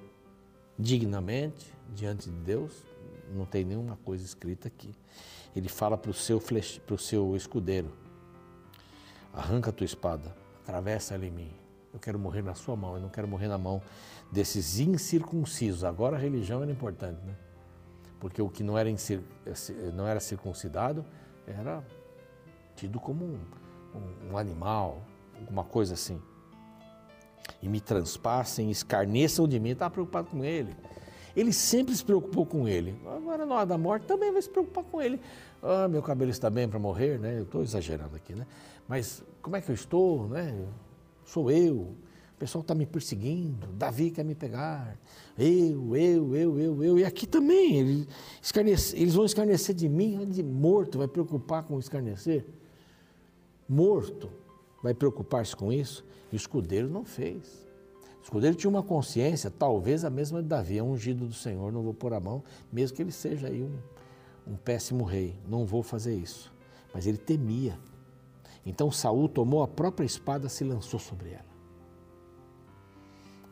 dignamente 0.77 1.73
diante 1.93 2.29
de 2.29 2.37
Deus, 2.37 2.90
não 3.31 3.45
tem 3.45 3.63
nenhuma 3.63 3.97
coisa 3.97 4.23
escrita 4.23 4.67
aqui. 4.67 4.93
Ele 5.55 5.69
fala 5.69 5.97
para 5.97 6.11
o 6.11 6.13
seu, 6.13 6.39
flech... 6.39 6.81
seu 6.97 7.35
escudeiro: 7.35 7.91
arranca 9.33 9.69
a 9.69 9.73
tua 9.73 9.85
espada, 9.85 10.35
atravessa 10.63 11.15
ela 11.15 11.25
em 11.25 11.31
mim. 11.31 11.51
Eu 11.93 11.99
quero 11.99 12.17
morrer 12.17 12.41
na 12.41 12.55
sua 12.55 12.75
mão, 12.75 12.95
eu 12.95 13.01
não 13.01 13.09
quero 13.09 13.27
morrer 13.27 13.47
na 13.47 13.57
mão 13.57 13.81
desses 14.31 14.79
incircuncisos. 14.79 15.83
Agora 15.83 16.15
a 16.15 16.19
religião 16.19 16.61
era 16.61 16.71
importante, 16.71 17.19
né? 17.25 17.35
Porque 18.19 18.41
o 18.41 18.49
que 18.49 18.63
não 18.63 18.77
era, 18.77 18.89
incir... 18.89 19.21
não 19.93 20.07
era 20.07 20.19
circuncidado 20.19 21.05
era 21.47 21.83
tido 22.75 22.99
como 22.99 23.25
um, 23.25 23.39
um, 23.95 24.31
um 24.31 24.37
animal, 24.37 25.01
alguma 25.39 25.63
coisa 25.63 25.95
assim. 25.95 26.21
E 27.61 27.67
me 27.67 27.81
transpassem, 27.81 28.71
escarneçam 28.71 29.47
de 29.47 29.59
mim, 29.59 29.71
estava 29.71 29.91
preocupado 29.91 30.29
com 30.29 30.43
ele. 30.45 30.73
Ele 31.35 31.53
sempre 31.53 31.95
se 31.95 32.03
preocupou 32.03 32.45
com 32.45 32.67
ele. 32.67 32.95
Agora, 33.05 33.45
na 33.45 33.55
hora 33.55 33.65
da 33.65 33.77
morte, 33.77 34.05
também 34.05 34.31
vai 34.31 34.41
se 34.41 34.49
preocupar 34.49 34.83
com 34.83 35.01
ele. 35.01 35.19
Ah, 35.61 35.87
meu 35.87 36.01
cabelo 36.01 36.31
está 36.31 36.49
bem 36.49 36.67
para 36.67 36.79
morrer, 36.79 37.19
né? 37.19 37.39
Eu 37.39 37.43
estou 37.43 37.61
exagerando 37.61 38.15
aqui, 38.15 38.33
né? 38.33 38.45
Mas 38.87 39.23
como 39.41 39.55
é 39.55 39.61
que 39.61 39.69
eu 39.69 39.75
estou, 39.75 40.27
né? 40.27 40.65
Sou 41.25 41.51
eu. 41.51 41.75
O 41.75 41.95
pessoal 42.39 42.61
está 42.61 42.73
me 42.73 42.85
perseguindo. 42.85 43.67
Davi 43.73 44.09
quer 44.11 44.25
me 44.25 44.33
pegar. 44.33 44.97
Eu, 45.37 45.95
eu, 45.95 46.35
eu, 46.35 46.59
eu, 46.59 46.83
eu. 46.83 46.99
E 46.99 47.05
aqui 47.05 47.27
também, 47.27 47.77
eles, 47.77 48.93
eles 48.93 49.13
vão 49.13 49.25
escarnecer 49.25 49.75
de 49.75 49.87
mim, 49.87 50.27
de 50.27 50.41
morto, 50.41 50.97
vai 50.97 51.07
preocupar 51.07 51.63
com 51.63 51.77
escarnecer. 51.79 52.45
Morto, 53.69 54.29
vai 54.81 54.93
preocupar-se 54.93 55.55
com 55.55 55.71
isso? 55.71 56.03
E 56.31 56.35
o 56.35 56.37
escudeiro 56.37 56.89
não 56.89 57.05
fez. 57.05 57.70
Escudeiro 58.21 58.55
tinha 58.55 58.69
uma 58.69 58.83
consciência, 58.83 59.49
talvez 59.49 60.05
a 60.05 60.09
mesma 60.09 60.41
de 60.41 60.47
Davi, 60.47 60.77
é 60.77 60.83
ungido 60.83 61.25
do 61.25 61.33
Senhor, 61.33 61.71
não 61.71 61.81
vou 61.81 61.93
pôr 61.93 62.13
a 62.13 62.19
mão, 62.19 62.43
mesmo 62.71 62.95
que 62.95 63.01
ele 63.01 63.11
seja 63.11 63.47
aí 63.47 63.63
um, 63.63 64.51
um 64.53 64.55
péssimo 64.55 65.03
rei, 65.03 65.35
não 65.47 65.65
vou 65.65 65.81
fazer 65.81 66.15
isso. 66.15 66.53
Mas 66.93 67.07
ele 67.07 67.17
temia. 67.17 67.79
Então 68.65 68.91
Saul 68.91 69.27
tomou 69.27 69.63
a 69.63 69.67
própria 69.67 70.05
espada 70.05 70.47
e 70.47 70.49
se 70.49 70.63
lançou 70.63 70.99
sobre 70.99 71.31
ela. 71.31 71.51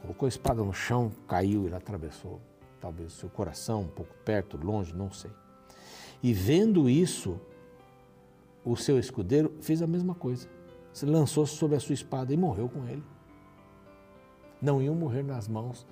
Colocou 0.01 0.27
a 0.27 0.29
espada 0.29 0.63
no 0.63 0.73
chão, 0.73 1.11
caiu, 1.27 1.65
ele 1.65 1.75
atravessou 1.75 2.39
talvez 2.79 3.11
seu 3.13 3.29
coração, 3.29 3.81
um 3.81 3.87
pouco 3.87 4.13
perto, 4.23 4.55
longe, 4.55 4.95
não 4.95 5.11
sei. 5.11 5.31
E 6.21 6.31
vendo 6.31 6.89
isso, 6.89 7.39
o 8.63 8.77
seu 8.77 8.99
escudeiro 8.99 9.53
fez 9.59 9.81
a 9.81 9.87
mesma 9.87 10.13
coisa. 10.15 10.47
Se 10.93 11.05
lançou 11.05 11.45
sobre 11.45 11.75
a 11.75 11.79
sua 11.79 11.93
espada 11.93 12.33
e 12.33 12.37
morreu 12.37 12.69
com 12.69 12.87
ele 12.87 13.03
não 14.61 14.81
iam 14.81 14.95
morrer 14.95 15.23
nas 15.23 15.47
mãos 15.47 15.85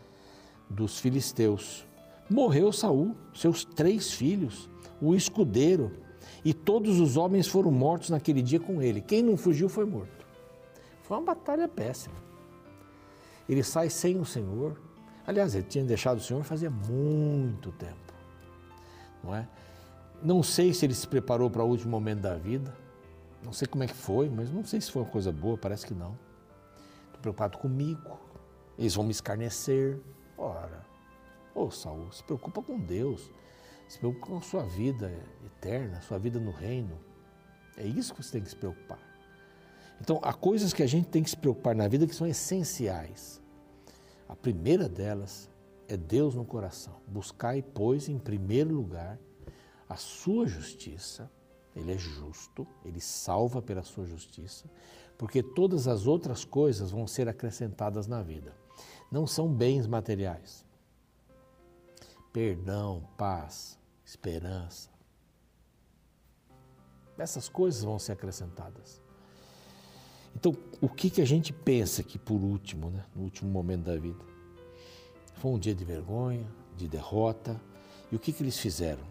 dos 0.69 0.99
filisteus. 0.99 1.85
Morreu 2.29 2.71
Saul, 2.73 3.15
seus 3.33 3.63
três 3.63 4.11
filhos, 4.11 4.69
o 5.01 5.15
escudeiro, 5.15 5.91
e 6.43 6.53
todos 6.53 6.99
os 6.99 7.17
homens 7.17 7.47
foram 7.47 7.71
mortos 7.71 8.09
naquele 8.09 8.41
dia 8.41 8.59
com 8.59 8.81
ele. 8.81 9.01
Quem 9.01 9.21
não 9.21 9.37
fugiu 9.37 9.69
foi 9.69 9.85
morto. 9.85 10.25
Foi 11.03 11.17
uma 11.17 11.23
batalha 11.23 11.67
péssima. 11.67 12.15
Ele 13.47 13.63
sai 13.63 13.89
sem 13.89 14.19
o 14.19 14.25
Senhor. 14.25 14.79
Aliás, 15.25 15.55
ele 15.55 15.65
tinha 15.65 15.83
deixado 15.83 16.17
o 16.17 16.21
Senhor 16.21 16.43
fazia 16.43 16.69
muito 16.69 17.71
tempo. 17.73 18.13
Não 19.23 19.33
é? 19.33 19.47
Não 20.21 20.41
sei 20.41 20.73
se 20.73 20.85
ele 20.85 20.93
se 20.93 21.07
preparou 21.07 21.49
para 21.49 21.63
o 21.63 21.67
último 21.67 21.91
momento 21.91 22.21
da 22.21 22.35
vida. 22.35 22.75
Não 23.43 23.53
sei 23.53 23.67
como 23.67 23.83
é 23.83 23.87
que 23.87 23.93
foi, 23.93 24.29
mas 24.29 24.51
não 24.51 24.65
sei 24.65 24.81
se 24.81 24.91
foi 24.91 25.03
uma 25.03 25.09
coisa 25.09 25.31
boa, 25.31 25.57
parece 25.57 25.85
que 25.85 25.93
não. 25.93 26.17
Estou 27.05 27.21
preocupado 27.21 27.57
comigo, 27.57 28.19
eles 28.77 28.93
vão 28.93 29.03
me 29.03 29.11
escarnecer. 29.11 29.99
Ora, 30.37 30.85
ô 31.55 31.63
oh, 31.63 31.71
Saul, 31.71 32.11
se 32.11 32.23
preocupa 32.23 32.61
com 32.61 32.79
Deus, 32.79 33.31
se 33.87 33.97
preocupa 33.97 34.27
com 34.27 34.37
a 34.37 34.41
sua 34.41 34.63
vida 34.63 35.11
eterna, 35.45 36.01
sua 36.01 36.19
vida 36.19 36.39
no 36.39 36.51
reino. 36.51 36.99
É 37.75 37.85
isso 37.85 38.13
que 38.13 38.23
você 38.23 38.33
tem 38.33 38.41
que 38.41 38.49
se 38.49 38.55
preocupar. 38.55 38.99
Então, 39.99 40.19
há 40.21 40.31
coisas 40.31 40.73
que 40.73 40.83
a 40.83 40.87
gente 40.87 41.07
tem 41.07 41.23
que 41.23 41.29
se 41.29 41.37
preocupar 41.37 41.75
na 41.75 41.87
vida 41.87 42.05
que 42.05 42.13
são 42.13 42.27
essenciais. 42.27 43.41
A 44.29 44.35
primeira 44.35 44.87
delas 44.87 45.49
é 45.87 45.97
Deus 45.97 46.35
no 46.35 46.45
coração. 46.45 47.01
Buscai, 47.07 47.63
pois, 47.63 48.07
em 48.07 48.19
primeiro 48.19 48.73
lugar 48.75 49.17
a 49.89 49.95
sua 49.95 50.45
justiça. 50.45 51.31
Ele 51.75 51.93
é 51.93 51.97
justo, 51.97 52.67
ele 52.83 52.99
salva 52.99 53.61
pela 53.61 53.83
sua 53.83 54.03
justiça, 54.03 54.65
porque 55.15 55.43
todas 55.43 55.87
as 55.87 56.07
outras 56.07 56.43
coisas 56.43 56.89
vão 56.89 57.05
ser 57.05 57.29
acrescentadas 57.29 58.07
na 58.07 58.23
vida 58.23 58.51
não 59.11 59.25
são 59.25 59.47
bens 59.47 59.87
materiais. 59.87 60.65
Perdão, 62.31 63.07
paz, 63.17 63.79
esperança. 64.05 64.89
Essas 67.17 67.49
coisas 67.49 67.83
vão 67.83 67.97
ser 67.97 68.11
acrescentadas. 68.11 69.01
Então, 70.35 70.55
o 70.79 70.87
que, 70.87 71.09
que 71.09 71.21
a 71.21 71.25
gente 71.25 71.51
pensa 71.51 72.03
que, 72.03 72.19
por 72.19 72.39
último, 72.41 72.91
né, 72.91 73.03
no 73.15 73.23
último 73.23 73.49
momento 73.49 73.85
da 73.85 73.97
vida? 73.97 74.23
Foi 75.35 75.51
um 75.51 75.57
dia 75.57 75.73
de 75.73 75.83
vergonha, 75.83 76.45
de 76.75 76.87
derrota. 76.87 77.59
E 78.11 78.15
o 78.15 78.19
que, 78.19 78.31
que 78.31 78.43
eles 78.43 78.59
fizeram? 78.59 79.03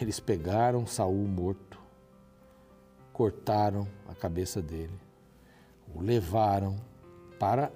Eles 0.00 0.20
pegaram 0.20 0.86
Saul 0.86 1.26
morto, 1.26 1.80
cortaram 3.12 3.88
a 4.06 4.14
cabeça 4.14 4.60
dele, 4.60 4.92
o 5.94 6.02
levaram 6.02 6.76
para 7.38 7.72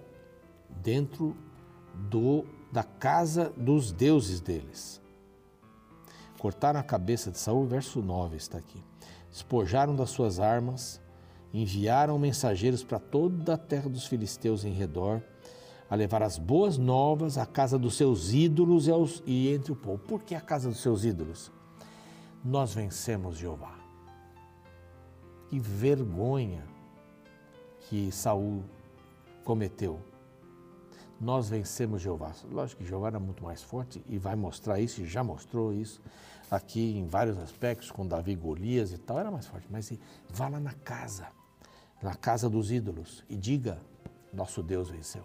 dentro 0.83 1.37
do, 2.09 2.45
da 2.73 2.83
casa 2.83 3.53
dos 3.57 3.93
deuses 3.93 4.41
deles. 4.41 5.01
Cortaram 6.39 6.81
a 6.81 6.83
cabeça 6.83 7.31
de 7.31 7.39
Saul, 7.39 7.67
verso 7.67 8.01
9 8.01 8.37
está 8.37 8.59
aqui. 8.59 8.83
Despojaram 9.31 9.95
das 9.95 10.11
suas 10.11 10.41
armas, 10.41 11.01
enviaram 11.53 12.19
mensageiros 12.19 12.83
para 12.83 12.99
toda 12.99 13.55
a 13.55 13.59
terra 13.59 13.89
dos 13.89 14.07
filisteus 14.07 14.65
em 14.65 14.73
redor, 14.73 15.23
a 15.89 15.95
levar 15.95 16.23
as 16.23 16.39
boas 16.39 16.79
novas 16.79 17.37
à 17.37 17.45
casa 17.45 17.79
dos 17.79 17.97
seus 17.97 18.33
ídolos 18.33 18.87
e, 18.87 18.91
aos, 18.91 19.23
e 19.27 19.53
entre 19.53 19.73
o 19.73 19.77
povo. 19.77 19.99
Por 19.99 20.23
que 20.23 20.35
a 20.35 20.41
casa 20.41 20.69
dos 20.69 20.81
seus 20.81 21.05
ídolos? 21.05 21.53
Nós 22.45 22.73
vencemos 22.73 23.37
Jeová. 23.37 23.79
Que 25.49 25.59
vergonha 25.59 26.65
que 27.89 28.11
Saul 28.13 28.63
cometeu 29.45 30.01
nós 31.21 31.51
vencemos 31.51 32.01
Jeová. 32.01 32.33
Lógico 32.51 32.83
que 32.83 32.89
Jeová 32.89 33.09
era 33.09 33.21
muito 33.21 33.45
mais 33.45 33.63
forte 33.63 34.03
e 34.09 34.19
vai 34.19 34.35
mostrar 34.35 34.81
isso, 34.81 35.03
e 35.03 35.07
já 35.07 35.23
mostrou 35.23 35.73
isso 35.73 36.01
aqui 36.51 36.97
em 36.97 37.07
vários 37.07 37.39
aspectos, 37.39 37.91
com 37.91 38.07
Davi 38.07 38.35
Golias 38.35 38.93
e 38.93 38.99
tal, 38.99 39.19
era 39.19 39.31
mais 39.31 39.47
forte. 39.47 39.67
Mas 39.71 39.93
vá 40.31 40.49
lá 40.49 40.59
na 40.59 40.73
casa, 40.73 41.29
na 42.03 42.15
casa 42.15 42.49
dos 42.49 42.73
ídolos, 42.73 43.23
e 43.29 43.37
diga: 43.37 43.79
Nosso 44.33 44.63
Deus 44.63 44.89
venceu. 44.89 45.25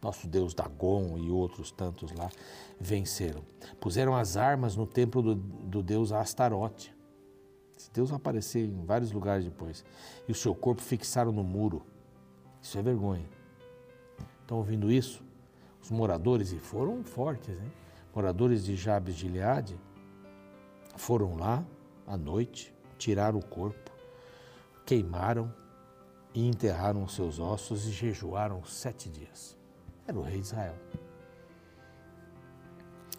nosso 0.00 0.28
deus 0.28 0.54
Dagon 0.54 1.18
e 1.18 1.28
outros 1.28 1.72
tantos 1.72 2.12
lá 2.12 2.30
venceram. 2.78 3.42
Puseram 3.80 4.14
as 4.14 4.36
armas 4.36 4.76
no 4.76 4.86
templo 4.86 5.20
do, 5.20 5.34
do 5.34 5.82
deus 5.82 6.12
Astarote. 6.12 6.94
Esse 7.76 7.90
deus 7.92 8.12
apareceu 8.12 8.64
em 8.64 8.84
vários 8.84 9.10
lugares 9.10 9.44
depois. 9.44 9.84
E 10.28 10.32
o 10.32 10.34
seu 10.34 10.54
corpo 10.54 10.80
fixaram 10.80 11.32
no 11.32 11.42
muro. 11.42 11.84
Isso 12.62 12.78
é 12.78 12.82
vergonha. 12.82 13.37
Estão 14.48 14.56
ouvindo 14.56 14.90
isso? 14.90 15.22
Os 15.78 15.90
moradores, 15.90 16.52
e 16.52 16.58
foram 16.58 17.04
fortes? 17.04 17.54
Moradores 18.14 18.64
de 18.64 18.76
Jabes 18.76 19.14
de 19.14 19.20
Gileade 19.20 19.78
foram 20.96 21.36
lá 21.36 21.62
à 22.06 22.16
noite, 22.16 22.74
tiraram 22.96 23.38
o 23.38 23.44
corpo, 23.44 23.92
queimaram 24.86 25.52
e 26.32 26.48
enterraram 26.48 27.06
seus 27.06 27.38
ossos 27.38 27.86
e 27.86 27.90
jejuaram 27.90 28.64
sete 28.64 29.10
dias. 29.10 29.54
Era 30.06 30.18
o 30.18 30.22
rei 30.22 30.40
de 30.40 30.46
Israel. 30.46 30.76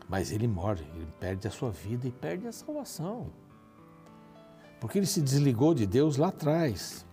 Mas 0.10 0.32
ele 0.32 0.48
morre, 0.48 0.84
ele 0.96 1.14
perde 1.20 1.48
a 1.48 1.52
sua 1.52 1.70
vida 1.70 2.08
e 2.08 2.12
perde 2.12 2.48
a 2.48 2.52
salvação. 2.52 3.32
Porque 4.80 4.98
ele 4.98 5.06
se 5.06 5.22
desligou 5.22 5.76
de 5.76 5.86
Deus 5.86 6.18
lá 6.18 6.30
atrás. 6.30 7.06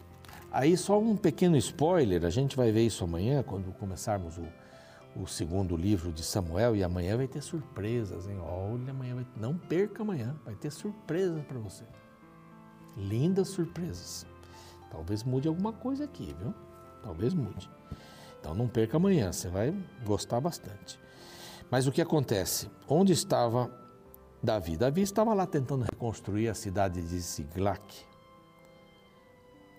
Aí, 0.50 0.76
só 0.76 0.98
um 0.98 1.16
pequeno 1.16 1.56
spoiler: 1.56 2.24
a 2.24 2.30
gente 2.30 2.56
vai 2.56 2.70
ver 2.72 2.86
isso 2.86 3.04
amanhã, 3.04 3.42
quando 3.42 3.72
começarmos 3.72 4.38
o, 4.38 4.46
o 5.20 5.26
segundo 5.26 5.76
livro 5.76 6.12
de 6.12 6.22
Samuel, 6.22 6.76
e 6.76 6.82
amanhã 6.82 7.16
vai 7.16 7.26
ter 7.28 7.42
surpresas, 7.42 8.26
hein? 8.26 8.38
Olha, 8.40 8.90
amanhã 8.90 9.14
vai, 9.16 9.26
não 9.36 9.56
perca 9.56 10.02
amanhã, 10.02 10.34
vai 10.44 10.54
ter 10.54 10.70
surpresas 10.70 11.42
para 11.44 11.58
você. 11.58 11.84
Lindas 12.96 13.48
surpresas. 13.48 14.26
Talvez 14.90 15.22
mude 15.22 15.48
alguma 15.48 15.72
coisa 15.72 16.04
aqui, 16.04 16.34
viu? 16.40 16.54
Talvez 17.02 17.34
mude. 17.34 17.68
Então 18.40 18.54
não 18.54 18.68
perca 18.68 18.96
amanhã, 18.96 19.32
você 19.32 19.48
vai 19.48 19.74
gostar 20.04 20.40
bastante. 20.40 20.98
Mas 21.70 21.86
o 21.86 21.92
que 21.92 22.00
acontece? 22.00 22.70
Onde 22.88 23.12
estava 23.12 23.70
Davi? 24.42 24.76
Davi 24.76 25.02
estava 25.02 25.34
lá 25.34 25.46
tentando 25.46 25.84
reconstruir 25.84 26.48
a 26.48 26.54
cidade 26.54 27.02
de 27.02 27.18
Ziglac. 27.18 28.04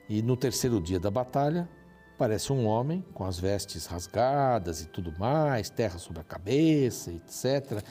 E 0.10 0.22
no 0.22 0.38
terceiro 0.38 0.80
dia 0.80 1.00
da 1.00 1.12
batalha, 1.12 1.68
aparece 2.16 2.52
um 2.52 2.66
homem 2.66 3.04
com 3.14 3.26
as 3.26 3.38
vestes 3.38 3.86
rasgadas 3.86 4.82
e 4.82 4.88
tudo 4.88 5.14
mais, 5.20 5.70
terra 5.70 6.00
sobre 6.00 6.22
a 6.22 6.24
cabeça, 6.24 7.12
etc. 7.12 7.84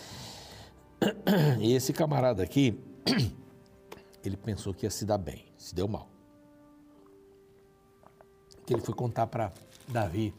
E 1.60 1.74
esse 1.74 1.92
camarada 1.92 2.42
aqui, 2.42 2.82
ele 4.24 4.36
pensou 4.36 4.72
que 4.72 4.86
ia 4.86 4.90
se 4.90 5.04
dar 5.04 5.18
bem, 5.18 5.44
se 5.56 5.74
deu 5.74 5.86
mal. 5.86 6.08
Que 8.64 8.72
ele 8.72 8.80
foi 8.80 8.94
contar 8.94 9.26
para 9.26 9.52
Davi 9.86 10.34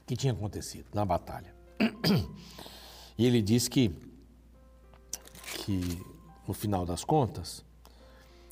o 0.00 0.04
que 0.04 0.16
tinha 0.16 0.32
acontecido 0.32 0.86
na 0.92 1.04
batalha. 1.04 1.54
E 3.16 3.24
ele 3.24 3.40
diz 3.40 3.68
que, 3.68 3.94
que 5.64 6.04
no 6.48 6.52
final 6.52 6.84
das 6.84 7.04
contas, 7.04 7.64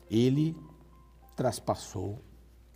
ele 0.08 0.56
traspassou, 1.36 2.18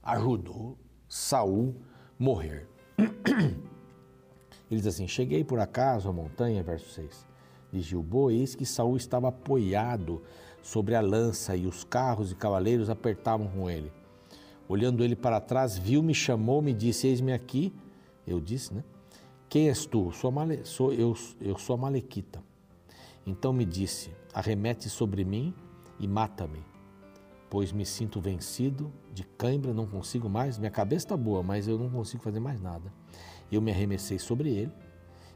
ajudou 0.03 0.77
Saul 1.09 1.75
morrer. 2.19 2.69
Ele 2.99 4.81
diz 4.81 4.87
assim: 4.87 5.07
Cheguei 5.07 5.45
por 5.45 5.59
acaso 5.59 6.09
à 6.09 6.13
montanha, 6.13 6.63
verso 6.63 6.89
6, 6.91 7.27
de 7.73 7.81
Gilboa, 7.81 8.33
eis 8.33 8.55
que 8.55 8.67
Saul 8.67 8.97
estava 8.97 9.29
apoiado 9.29 10.23
sobre 10.63 10.95
a 10.95 11.01
lança 11.01 11.55
e 11.57 11.67
os 11.67 11.85
carros 11.85 12.33
e 12.33 12.35
cavaleiros 12.35 12.91
apertavam 12.91 13.49
com 13.49 13.71
ele. 13.71 13.93
Olhando 14.69 15.05
ele 15.05 15.15
para 15.15 15.41
trás, 15.41 15.79
viu-me, 15.79 16.15
chamou-me 16.15 16.73
disse: 16.73 17.07
Eis-me 17.07 17.33
aqui. 17.33 17.73
Eu 18.27 18.41
disse, 18.41 18.75
né? 18.75 18.83
Quem 19.49 19.69
és 19.69 19.87
tu? 19.87 20.11
Sou, 20.11 20.33
male... 20.33 20.65
sou 20.65 20.93
eu, 20.93 21.15
eu 21.41 21.57
sou 21.57 21.75
a 21.75 21.77
Malequita. 21.77 22.43
Então 23.25 23.53
me 23.53 23.65
disse: 23.65 24.11
Arremete 24.35 24.89
sobre 24.89 25.25
mim 25.25 25.55
e 26.01 26.09
mata-me, 26.09 26.65
pois 27.49 27.73
me 27.73 27.87
sinto 27.87 28.21
vencido, 28.21 28.93
de 29.13 29.25
cãibra, 29.25 29.73
não 29.73 29.87
consigo 29.87 30.29
mais. 30.29 30.59
Minha 30.59 30.71
cabeça 30.71 31.07
está 31.07 31.17
boa, 31.17 31.43
mas 31.43 31.69
eu 31.69 31.79
não 31.79 31.89
consigo 31.89 32.23
fazer 32.23 32.41
mais 32.41 32.61
nada. 32.61 32.93
Eu 33.51 33.63
me 33.63 33.71
arremessei 33.71 34.19
sobre 34.19 34.51
ele 34.51 34.73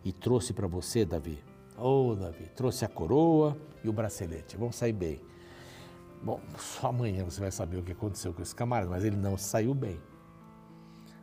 e 0.04 0.12
trouxe 0.12 0.52
para 0.52 0.66
você, 0.66 1.04
Davi. 1.04 1.42
Oh, 1.78 2.14
Davi, 2.14 2.46
trouxe 2.54 2.84
a 2.84 2.88
coroa 2.88 3.56
e 3.82 3.88
o 3.88 3.92
bracelete. 3.92 4.56
Vamos 4.56 4.76
sair 4.76 4.92
bem. 4.92 5.20
Bom, 6.22 6.40
só 6.58 6.88
amanhã 6.88 7.24
você 7.24 7.40
vai 7.40 7.50
saber 7.50 7.78
o 7.78 7.82
que 7.82 7.92
aconteceu 7.92 8.34
com 8.34 8.42
esse 8.42 8.54
camarada, 8.54 8.90
mas 8.90 9.04
ele 9.04 9.16
não 9.16 9.38
saiu 9.38 9.72
bem. 9.72 9.98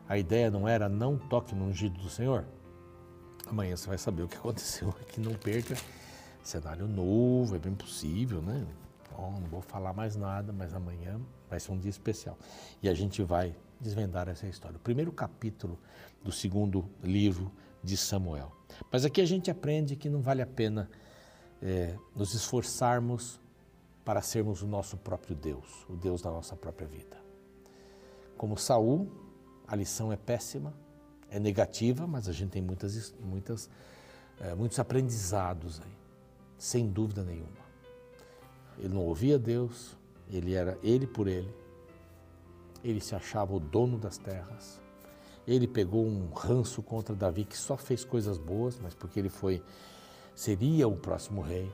A 0.08 0.18
ideia 0.18 0.50
não 0.50 0.66
era 0.66 0.88
não 0.88 1.16
toque 1.16 1.54
no 1.54 1.66
ungido 1.66 1.98
do 2.00 2.08
Senhor? 2.08 2.44
Amanhã 3.46 3.76
você 3.76 3.86
vai 3.86 3.98
saber 3.98 4.22
o 4.22 4.28
que 4.28 4.36
aconteceu 4.38 4.88
aqui, 5.00 5.20
não 5.20 5.34
perca. 5.34 5.76
Cenário 6.42 6.88
novo, 6.88 7.54
é 7.54 7.58
bem 7.58 7.74
possível, 7.74 8.40
né? 8.40 8.66
Bom, 9.18 9.32
não 9.32 9.48
vou 9.48 9.60
falar 9.60 9.92
mais 9.92 10.14
nada, 10.14 10.52
mas 10.52 10.72
amanhã 10.72 11.20
vai 11.50 11.58
ser 11.58 11.72
um 11.72 11.78
dia 11.78 11.90
especial. 11.90 12.38
E 12.80 12.88
a 12.88 12.94
gente 12.94 13.20
vai 13.20 13.52
desvendar 13.80 14.28
essa 14.28 14.46
história. 14.46 14.76
O 14.76 14.80
primeiro 14.80 15.10
capítulo 15.10 15.76
do 16.22 16.30
segundo 16.30 16.88
livro 17.02 17.50
de 17.82 17.96
Samuel. 17.96 18.52
Mas 18.92 19.04
aqui 19.04 19.20
a 19.20 19.26
gente 19.26 19.50
aprende 19.50 19.96
que 19.96 20.08
não 20.08 20.22
vale 20.22 20.40
a 20.40 20.46
pena 20.46 20.88
é, 21.60 21.96
nos 22.14 22.32
esforçarmos 22.32 23.40
para 24.04 24.22
sermos 24.22 24.62
o 24.62 24.68
nosso 24.68 24.96
próprio 24.96 25.34
Deus, 25.34 25.84
o 25.88 25.96
Deus 25.96 26.22
da 26.22 26.30
nossa 26.30 26.54
própria 26.54 26.86
vida. 26.86 27.16
Como 28.36 28.56
Saul, 28.56 29.10
a 29.66 29.74
lição 29.74 30.12
é 30.12 30.16
péssima, 30.16 30.72
é 31.28 31.40
negativa, 31.40 32.06
mas 32.06 32.28
a 32.28 32.32
gente 32.32 32.50
tem 32.50 32.62
muitas, 32.62 33.12
muitas, 33.18 33.68
é, 34.38 34.54
muitos 34.54 34.78
aprendizados 34.78 35.80
aí, 35.80 35.96
sem 36.56 36.88
dúvida 36.88 37.24
nenhuma. 37.24 37.67
Ele 38.78 38.94
não 38.94 39.04
ouvia 39.04 39.38
Deus, 39.38 39.96
ele 40.30 40.54
era 40.54 40.78
ele 40.82 41.06
por 41.06 41.26
ele, 41.26 41.52
ele 42.84 43.00
se 43.00 43.14
achava 43.14 43.54
o 43.54 43.60
dono 43.60 43.98
das 43.98 44.18
terras. 44.18 44.80
Ele 45.46 45.66
pegou 45.66 46.04
um 46.04 46.28
ranço 46.28 46.82
contra 46.82 47.14
Davi 47.14 47.44
que 47.44 47.56
só 47.56 47.76
fez 47.76 48.04
coisas 48.04 48.38
boas, 48.38 48.78
mas 48.78 48.94
porque 48.94 49.18
ele 49.18 49.30
foi 49.30 49.62
seria 50.34 50.86
o 50.86 50.96
próximo 50.96 51.40
rei. 51.40 51.72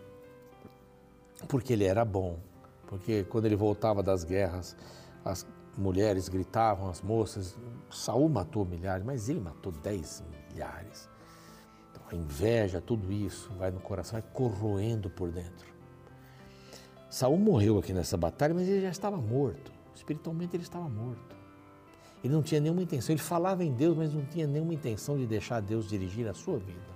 Porque 1.49 1.73
ele 1.73 1.85
era 1.85 2.05
bom, 2.05 2.38
porque 2.87 3.25
quando 3.25 3.47
ele 3.47 3.57
voltava 3.57 4.03
das 4.03 4.25
guerras, 4.25 4.77
as 5.25 5.47
mulheres 5.77 6.29
gritavam, 6.29 6.88
as 6.88 7.03
moças, 7.03 7.59
Saul 7.90 8.29
matou 8.29 8.64
milhares, 8.64 9.05
mas 9.05 9.29
ele 9.29 9.40
matou 9.40 9.73
dez 9.73 10.23
milhares. 10.51 11.09
Então, 11.90 12.03
a 12.11 12.14
inveja, 12.14 12.81
tudo 12.81 13.12
isso 13.12 13.53
vai 13.59 13.71
no 13.71 13.81
coração, 13.81 14.21
vai 14.21 14.31
corroendo 14.33 15.11
por 15.11 15.31
dentro. 15.31 15.74
Saul 17.14 17.38
morreu 17.38 17.79
aqui 17.79 17.92
nessa 17.92 18.16
batalha, 18.16 18.53
mas 18.55 18.68
ele 18.68 18.81
já 18.81 18.90
estava 18.90 19.16
morto. 19.16 19.72
Espiritualmente 19.94 20.57
ele 20.57 20.64
estava 20.64 20.88
morto. 20.88 21.37
Ele 22.22 22.33
não 22.33 22.42
tinha 22.42 22.61
nenhuma 22.61 22.83
intenção, 22.83 23.14
ele 23.14 23.22
falava 23.22 23.62
em 23.62 23.72
Deus, 23.72 23.96
mas 23.96 24.12
não 24.12 24.24
tinha 24.24 24.46
nenhuma 24.46 24.74
intenção 24.74 25.16
de 25.16 25.27
deixar 25.27 25.61
Deus 25.61 25.88
dirigir 25.88 26.27
a 26.27 26.35
sua 26.35 26.59
vida. 26.59 26.94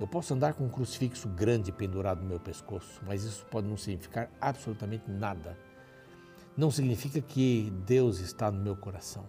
Eu 0.00 0.08
posso 0.08 0.34
andar 0.34 0.54
com 0.54 0.64
um 0.64 0.68
crucifixo 0.68 1.28
grande 1.28 1.70
pendurado 1.70 2.22
no 2.22 2.28
meu 2.28 2.40
pescoço, 2.40 3.00
mas 3.06 3.22
isso 3.22 3.46
pode 3.46 3.68
não 3.68 3.76
significar 3.76 4.28
absolutamente 4.40 5.08
nada 5.08 5.56
não 6.56 6.70
significa 6.70 7.20
que 7.20 7.72
Deus 7.86 8.18
está 8.18 8.50
no 8.50 8.60
meu 8.60 8.76
coração. 8.76 9.26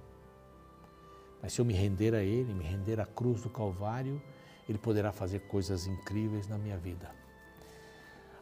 Mas 1.42 1.54
se 1.54 1.62
eu 1.62 1.66
me 1.66 1.74
render 1.74 2.14
a 2.14 2.22
Ele, 2.22 2.54
me 2.54 2.64
render 2.64 3.00
à 3.00 3.06
cruz 3.06 3.42
do 3.42 3.50
Calvário, 3.50 4.22
Ele 4.68 4.78
poderá 4.78 5.12
fazer 5.12 5.40
coisas 5.48 5.88
incríveis 5.88 6.48
na 6.48 6.58
minha 6.58 6.78
vida. 6.78 7.23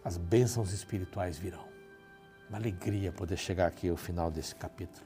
As 0.04 0.18
bênçãos 0.18 0.72
espirituais 0.72 1.38
virão. 1.38 1.66
Uma 2.50 2.58
alegria 2.58 3.12
poder 3.12 3.38
chegar 3.38 3.68
aqui 3.68 3.90
ao 3.90 3.98
final 3.98 4.30
desse 4.30 4.56
capítulo 4.56 5.06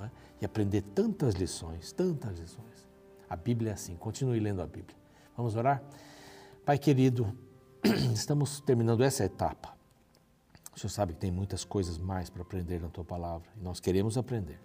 é? 0.00 0.10
e 0.40 0.44
aprender 0.44 0.82
tantas 0.82 1.34
lições, 1.34 1.92
tantas 1.92 2.38
lições. 2.38 2.88
A 3.28 3.36
Bíblia 3.36 3.70
é 3.70 3.74
assim, 3.74 3.94
continue 3.96 4.40
lendo 4.40 4.62
a 4.62 4.66
Bíblia. 4.66 4.96
Vamos 5.36 5.54
orar? 5.54 5.82
Pai 6.64 6.78
querido, 6.78 7.36
estamos 8.12 8.60
terminando 8.60 9.02
essa 9.02 9.24
etapa 9.24 9.72
o 10.74 10.78
Senhor 10.78 10.90
sabe 10.90 11.12
que 11.12 11.20
tem 11.20 11.30
muitas 11.30 11.64
coisas 11.64 11.98
mais 11.98 12.30
para 12.30 12.42
aprender 12.42 12.80
na 12.80 12.88
tua 12.88 13.04
palavra 13.04 13.48
e 13.56 13.62
nós 13.62 13.78
queremos 13.78 14.16
aprender. 14.16 14.60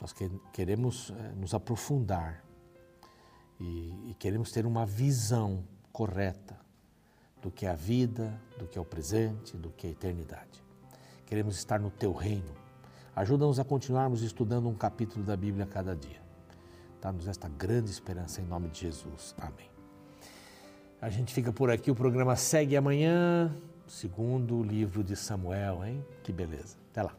Nós 0.00 0.14
queremos 0.52 1.10
eh, 1.10 1.32
nos 1.36 1.54
aprofundar 1.54 2.44
e, 3.58 4.10
e 4.10 4.16
queremos 4.18 4.52
ter 4.52 4.66
uma 4.66 4.84
visão 4.86 5.64
correta 5.92 6.58
do 7.42 7.50
que 7.50 7.66
é 7.66 7.70
a 7.70 7.74
vida, 7.74 8.40
do 8.58 8.66
que 8.66 8.78
é 8.78 8.80
o 8.80 8.84
presente, 8.84 9.56
do 9.56 9.70
que 9.70 9.86
é 9.86 9.90
a 9.90 9.92
eternidade. 9.92 10.62
Queremos 11.26 11.56
estar 11.56 11.78
no 11.78 11.90
teu 11.90 12.12
reino. 12.12 12.52
Ajuda-nos 13.14 13.58
a 13.58 13.64
continuarmos 13.64 14.22
estudando 14.22 14.68
um 14.68 14.74
capítulo 14.74 15.24
da 15.24 15.36
Bíblia 15.36 15.64
a 15.64 15.68
cada 15.68 15.94
dia. 15.94 16.20
Dá-nos 17.00 17.26
esta 17.26 17.48
grande 17.48 17.90
esperança 17.90 18.40
em 18.40 18.44
nome 18.44 18.68
de 18.68 18.80
Jesus. 18.80 19.34
Amém. 19.38 19.70
A 21.00 21.08
gente 21.08 21.32
fica 21.32 21.52
por 21.52 21.70
aqui, 21.70 21.90
o 21.90 21.94
programa 21.94 22.36
segue 22.36 22.76
amanhã 22.76 23.50
segundo 23.90 24.62
livro 24.62 25.02
de 25.02 25.16
Samuel, 25.16 25.84
hein? 25.84 26.04
Que 26.22 26.32
beleza. 26.32 26.76
Até 26.90 27.02
lá. 27.02 27.16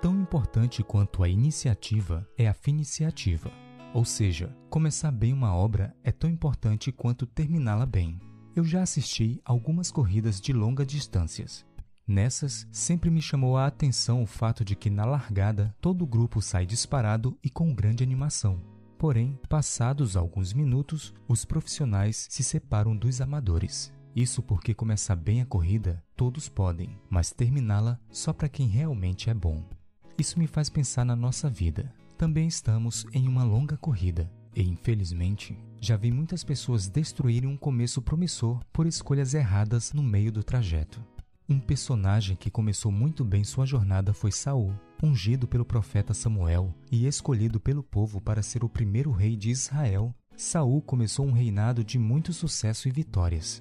Tão 0.00 0.20
importante 0.20 0.82
quanto 0.82 1.22
a 1.22 1.28
iniciativa 1.28 2.26
é 2.36 2.48
a 2.48 2.54
finiciativa. 2.54 3.50
Ou 3.94 4.06
seja, 4.06 4.56
começar 4.70 5.10
bem 5.10 5.34
uma 5.34 5.54
obra 5.54 5.94
é 6.02 6.10
tão 6.10 6.30
importante 6.30 6.90
quanto 6.90 7.26
terminá-la 7.26 7.84
bem. 7.84 8.18
Eu 8.56 8.64
já 8.64 8.82
assisti 8.82 9.38
algumas 9.44 9.90
corridas 9.90 10.40
de 10.40 10.52
longa 10.52 10.84
distâncias. 10.84 11.64
Nessas, 12.06 12.66
sempre 12.72 13.10
me 13.10 13.20
chamou 13.20 13.56
a 13.56 13.66
atenção 13.66 14.22
o 14.22 14.26
fato 14.26 14.64
de 14.64 14.74
que 14.74 14.88
na 14.88 15.04
largada 15.04 15.74
todo 15.80 16.02
o 16.02 16.06
grupo 16.06 16.40
sai 16.40 16.64
disparado 16.64 17.38
e 17.44 17.50
com 17.50 17.74
grande 17.74 18.02
animação. 18.02 18.60
Porém, 18.98 19.38
passados 19.48 20.16
alguns 20.16 20.54
minutos, 20.54 21.12
os 21.28 21.44
profissionais 21.44 22.26
se 22.30 22.42
separam 22.42 22.96
dos 22.96 23.20
amadores. 23.20 23.92
Isso 24.16 24.42
porque 24.42 24.74
começar 24.74 25.16
bem 25.16 25.42
a 25.42 25.46
corrida 25.46 26.02
todos 26.16 26.48
podem, 26.48 26.98
mas 27.10 27.30
terminá-la 27.30 27.98
só 28.10 28.32
para 28.32 28.48
quem 28.48 28.68
realmente 28.68 29.28
é 29.28 29.34
bom. 29.34 29.62
Isso 30.16 30.38
me 30.38 30.46
faz 30.46 30.70
pensar 30.70 31.04
na 31.04 31.16
nossa 31.16 31.48
vida. 31.50 31.92
Também 32.22 32.46
estamos 32.46 33.04
em 33.12 33.26
uma 33.26 33.42
longa 33.42 33.76
corrida 33.76 34.30
e, 34.54 34.62
infelizmente, 34.62 35.58
já 35.80 35.96
vi 35.96 36.12
muitas 36.12 36.44
pessoas 36.44 36.88
destruírem 36.88 37.50
um 37.50 37.56
começo 37.56 38.00
promissor 38.00 38.60
por 38.72 38.86
escolhas 38.86 39.34
erradas 39.34 39.92
no 39.92 40.04
meio 40.04 40.30
do 40.30 40.44
trajeto. 40.44 41.04
Um 41.48 41.58
personagem 41.58 42.36
que 42.36 42.48
começou 42.48 42.92
muito 42.92 43.24
bem 43.24 43.42
sua 43.42 43.66
jornada 43.66 44.12
foi 44.12 44.30
Saul, 44.30 44.72
ungido 45.02 45.48
pelo 45.48 45.64
profeta 45.64 46.14
Samuel 46.14 46.72
e 46.92 47.08
escolhido 47.08 47.58
pelo 47.58 47.82
povo 47.82 48.20
para 48.20 48.40
ser 48.40 48.62
o 48.62 48.68
primeiro 48.68 49.10
rei 49.10 49.34
de 49.34 49.50
Israel. 49.50 50.14
Saul 50.36 50.80
começou 50.80 51.26
um 51.26 51.32
reinado 51.32 51.82
de 51.82 51.98
muito 51.98 52.32
sucesso 52.32 52.86
e 52.86 52.92
vitórias. 52.92 53.60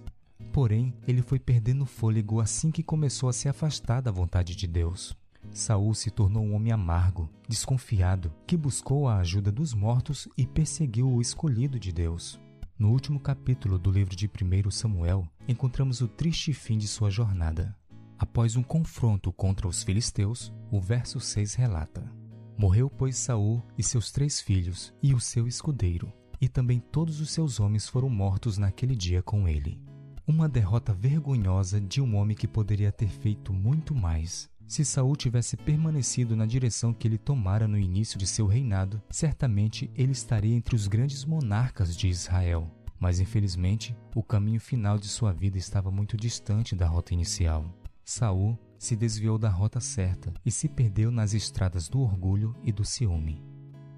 Porém, 0.54 0.94
ele 1.08 1.24
foi 1.24 1.40
perdendo 1.40 1.84
fôlego 1.84 2.40
assim 2.40 2.70
que 2.70 2.84
começou 2.84 3.28
a 3.28 3.34
se 3.34 3.50
afastar 3.50 4.02
da 4.02 4.12
vontade 4.12 4.56
de 4.56 4.68
Deus. 4.68 5.20
Saul 5.54 5.94
se 5.94 6.10
tornou 6.10 6.44
um 6.44 6.56
homem 6.56 6.72
amargo, 6.72 7.30
desconfiado, 7.48 8.34
que 8.48 8.56
buscou 8.56 9.08
a 9.08 9.18
ajuda 9.18 9.52
dos 9.52 9.74
mortos 9.74 10.28
e 10.38 10.48
perseguiu 10.48 11.10
o 11.10 11.22
escolhido 11.22 11.80
de 11.80 11.92
Deus. 11.92 12.40
No 12.80 12.90
último 12.90 13.20
capítulo 13.20 13.78
do 13.78 13.92
livro 13.92 14.16
de 14.16 14.28
1 14.28 14.72
Samuel, 14.72 15.28
encontramos 15.48 16.02
o 16.02 16.08
triste 16.08 16.54
fim 16.54 16.78
de 16.78 16.88
sua 16.88 17.12
jornada. 17.12 17.76
Após 18.18 18.56
um 18.56 18.64
confronto 18.64 19.32
contra 19.32 19.68
os 19.68 19.84
filisteus, 19.84 20.54
o 20.72 20.80
verso 20.80 21.20
6 21.20 21.56
relata: 21.56 22.10
Morreu, 22.58 22.90
pois, 22.90 23.18
Saul 23.18 23.62
e 23.78 23.84
seus 23.84 24.12
três 24.12 24.40
filhos 24.40 24.94
e 25.02 25.14
o 25.14 25.20
seu 25.20 25.48
escudeiro, 25.48 26.14
e 26.40 26.48
também 26.48 26.80
todos 26.80 27.20
os 27.20 27.32
seus 27.32 27.60
homens 27.60 27.88
foram 27.88 28.10
mortos 28.10 28.58
naquele 28.58 28.96
dia 28.96 29.22
com 29.22 29.48
ele. 29.48 29.82
Uma 30.26 30.48
derrota 30.48 30.94
vergonhosa 30.94 31.82
de 31.82 32.00
um 32.00 32.16
homem 32.16 32.38
que 32.38 32.48
poderia 32.48 32.92
ter 32.92 33.10
feito 33.10 33.52
muito 33.52 33.96
mais. 33.96 34.51
Se 34.72 34.86
Saul 34.86 35.18
tivesse 35.18 35.58
permanecido 35.58 36.34
na 36.34 36.46
direção 36.46 36.94
que 36.94 37.06
ele 37.06 37.18
tomara 37.18 37.68
no 37.68 37.78
início 37.78 38.18
de 38.18 38.26
seu 38.26 38.48
reinado, 38.48 39.02
certamente 39.10 39.92
ele 39.94 40.14
estaria 40.14 40.56
entre 40.56 40.78
os 40.78 40.88
grandes 40.88 41.26
monarcas 41.26 41.94
de 41.94 42.08
Israel. 42.08 42.72
Mas 42.98 43.20
infelizmente, 43.20 43.94
o 44.16 44.24
caminho 44.24 44.62
final 44.62 44.98
de 44.98 45.10
sua 45.10 45.34
vida 45.34 45.58
estava 45.58 45.92
muito 45.92 46.16
distante 46.16 46.74
da 46.74 46.88
rota 46.88 47.14
inicial. 47.14 47.66
Saul 48.06 48.58
se 48.80 48.96
desviou 48.96 49.38
da 49.38 49.50
rota 49.50 49.82
certa 49.82 50.34
e 50.46 50.50
se 50.50 50.70
perdeu 50.70 51.12
nas 51.12 51.34
estradas 51.34 51.90
do 51.90 52.00
orgulho 52.00 52.56
e 52.64 52.72
do 52.72 52.86
ciúme. 52.86 53.44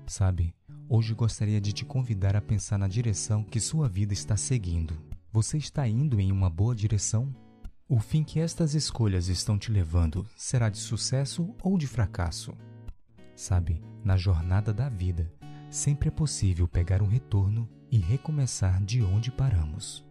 Sabe, 0.08 0.56
hoje 0.90 1.14
gostaria 1.14 1.62
de 1.62 1.72
te 1.72 1.86
convidar 1.86 2.36
a 2.36 2.42
pensar 2.42 2.80
na 2.80 2.88
direção 2.88 3.44
que 3.44 3.60
sua 3.60 3.88
vida 3.88 4.12
está 4.12 4.36
seguindo. 4.36 5.00
Você 5.32 5.56
está 5.56 5.88
indo 5.88 6.20
em 6.20 6.32
uma 6.32 6.50
boa 6.50 6.74
direção? 6.74 7.32
O 7.88 8.00
fim 8.00 8.24
que 8.24 8.39
estas 8.39 8.74
escolhas 8.74 9.28
estão 9.28 9.58
te 9.58 9.69
levando 9.69 10.26
será 10.38 10.69
de 10.69 10.78
sucesso 10.78 11.54
ou 11.62 11.78
de 11.78 11.86
fracasso? 11.86 12.56
Sabe, 13.36 13.82
na 14.04 14.15
jornada 14.15 14.74
da 14.74 14.88
vida, 14.88 15.32
sempre 15.69 16.08
é 16.08 16.12
possível 16.12 16.67
pegar 16.67 17.02
um 17.02 17.08
retorno 17.08 17.69
e 17.91 17.98
recomeçar 17.98 18.82
de 18.84 19.04
onde 19.04 19.32
paramos. 19.32 20.06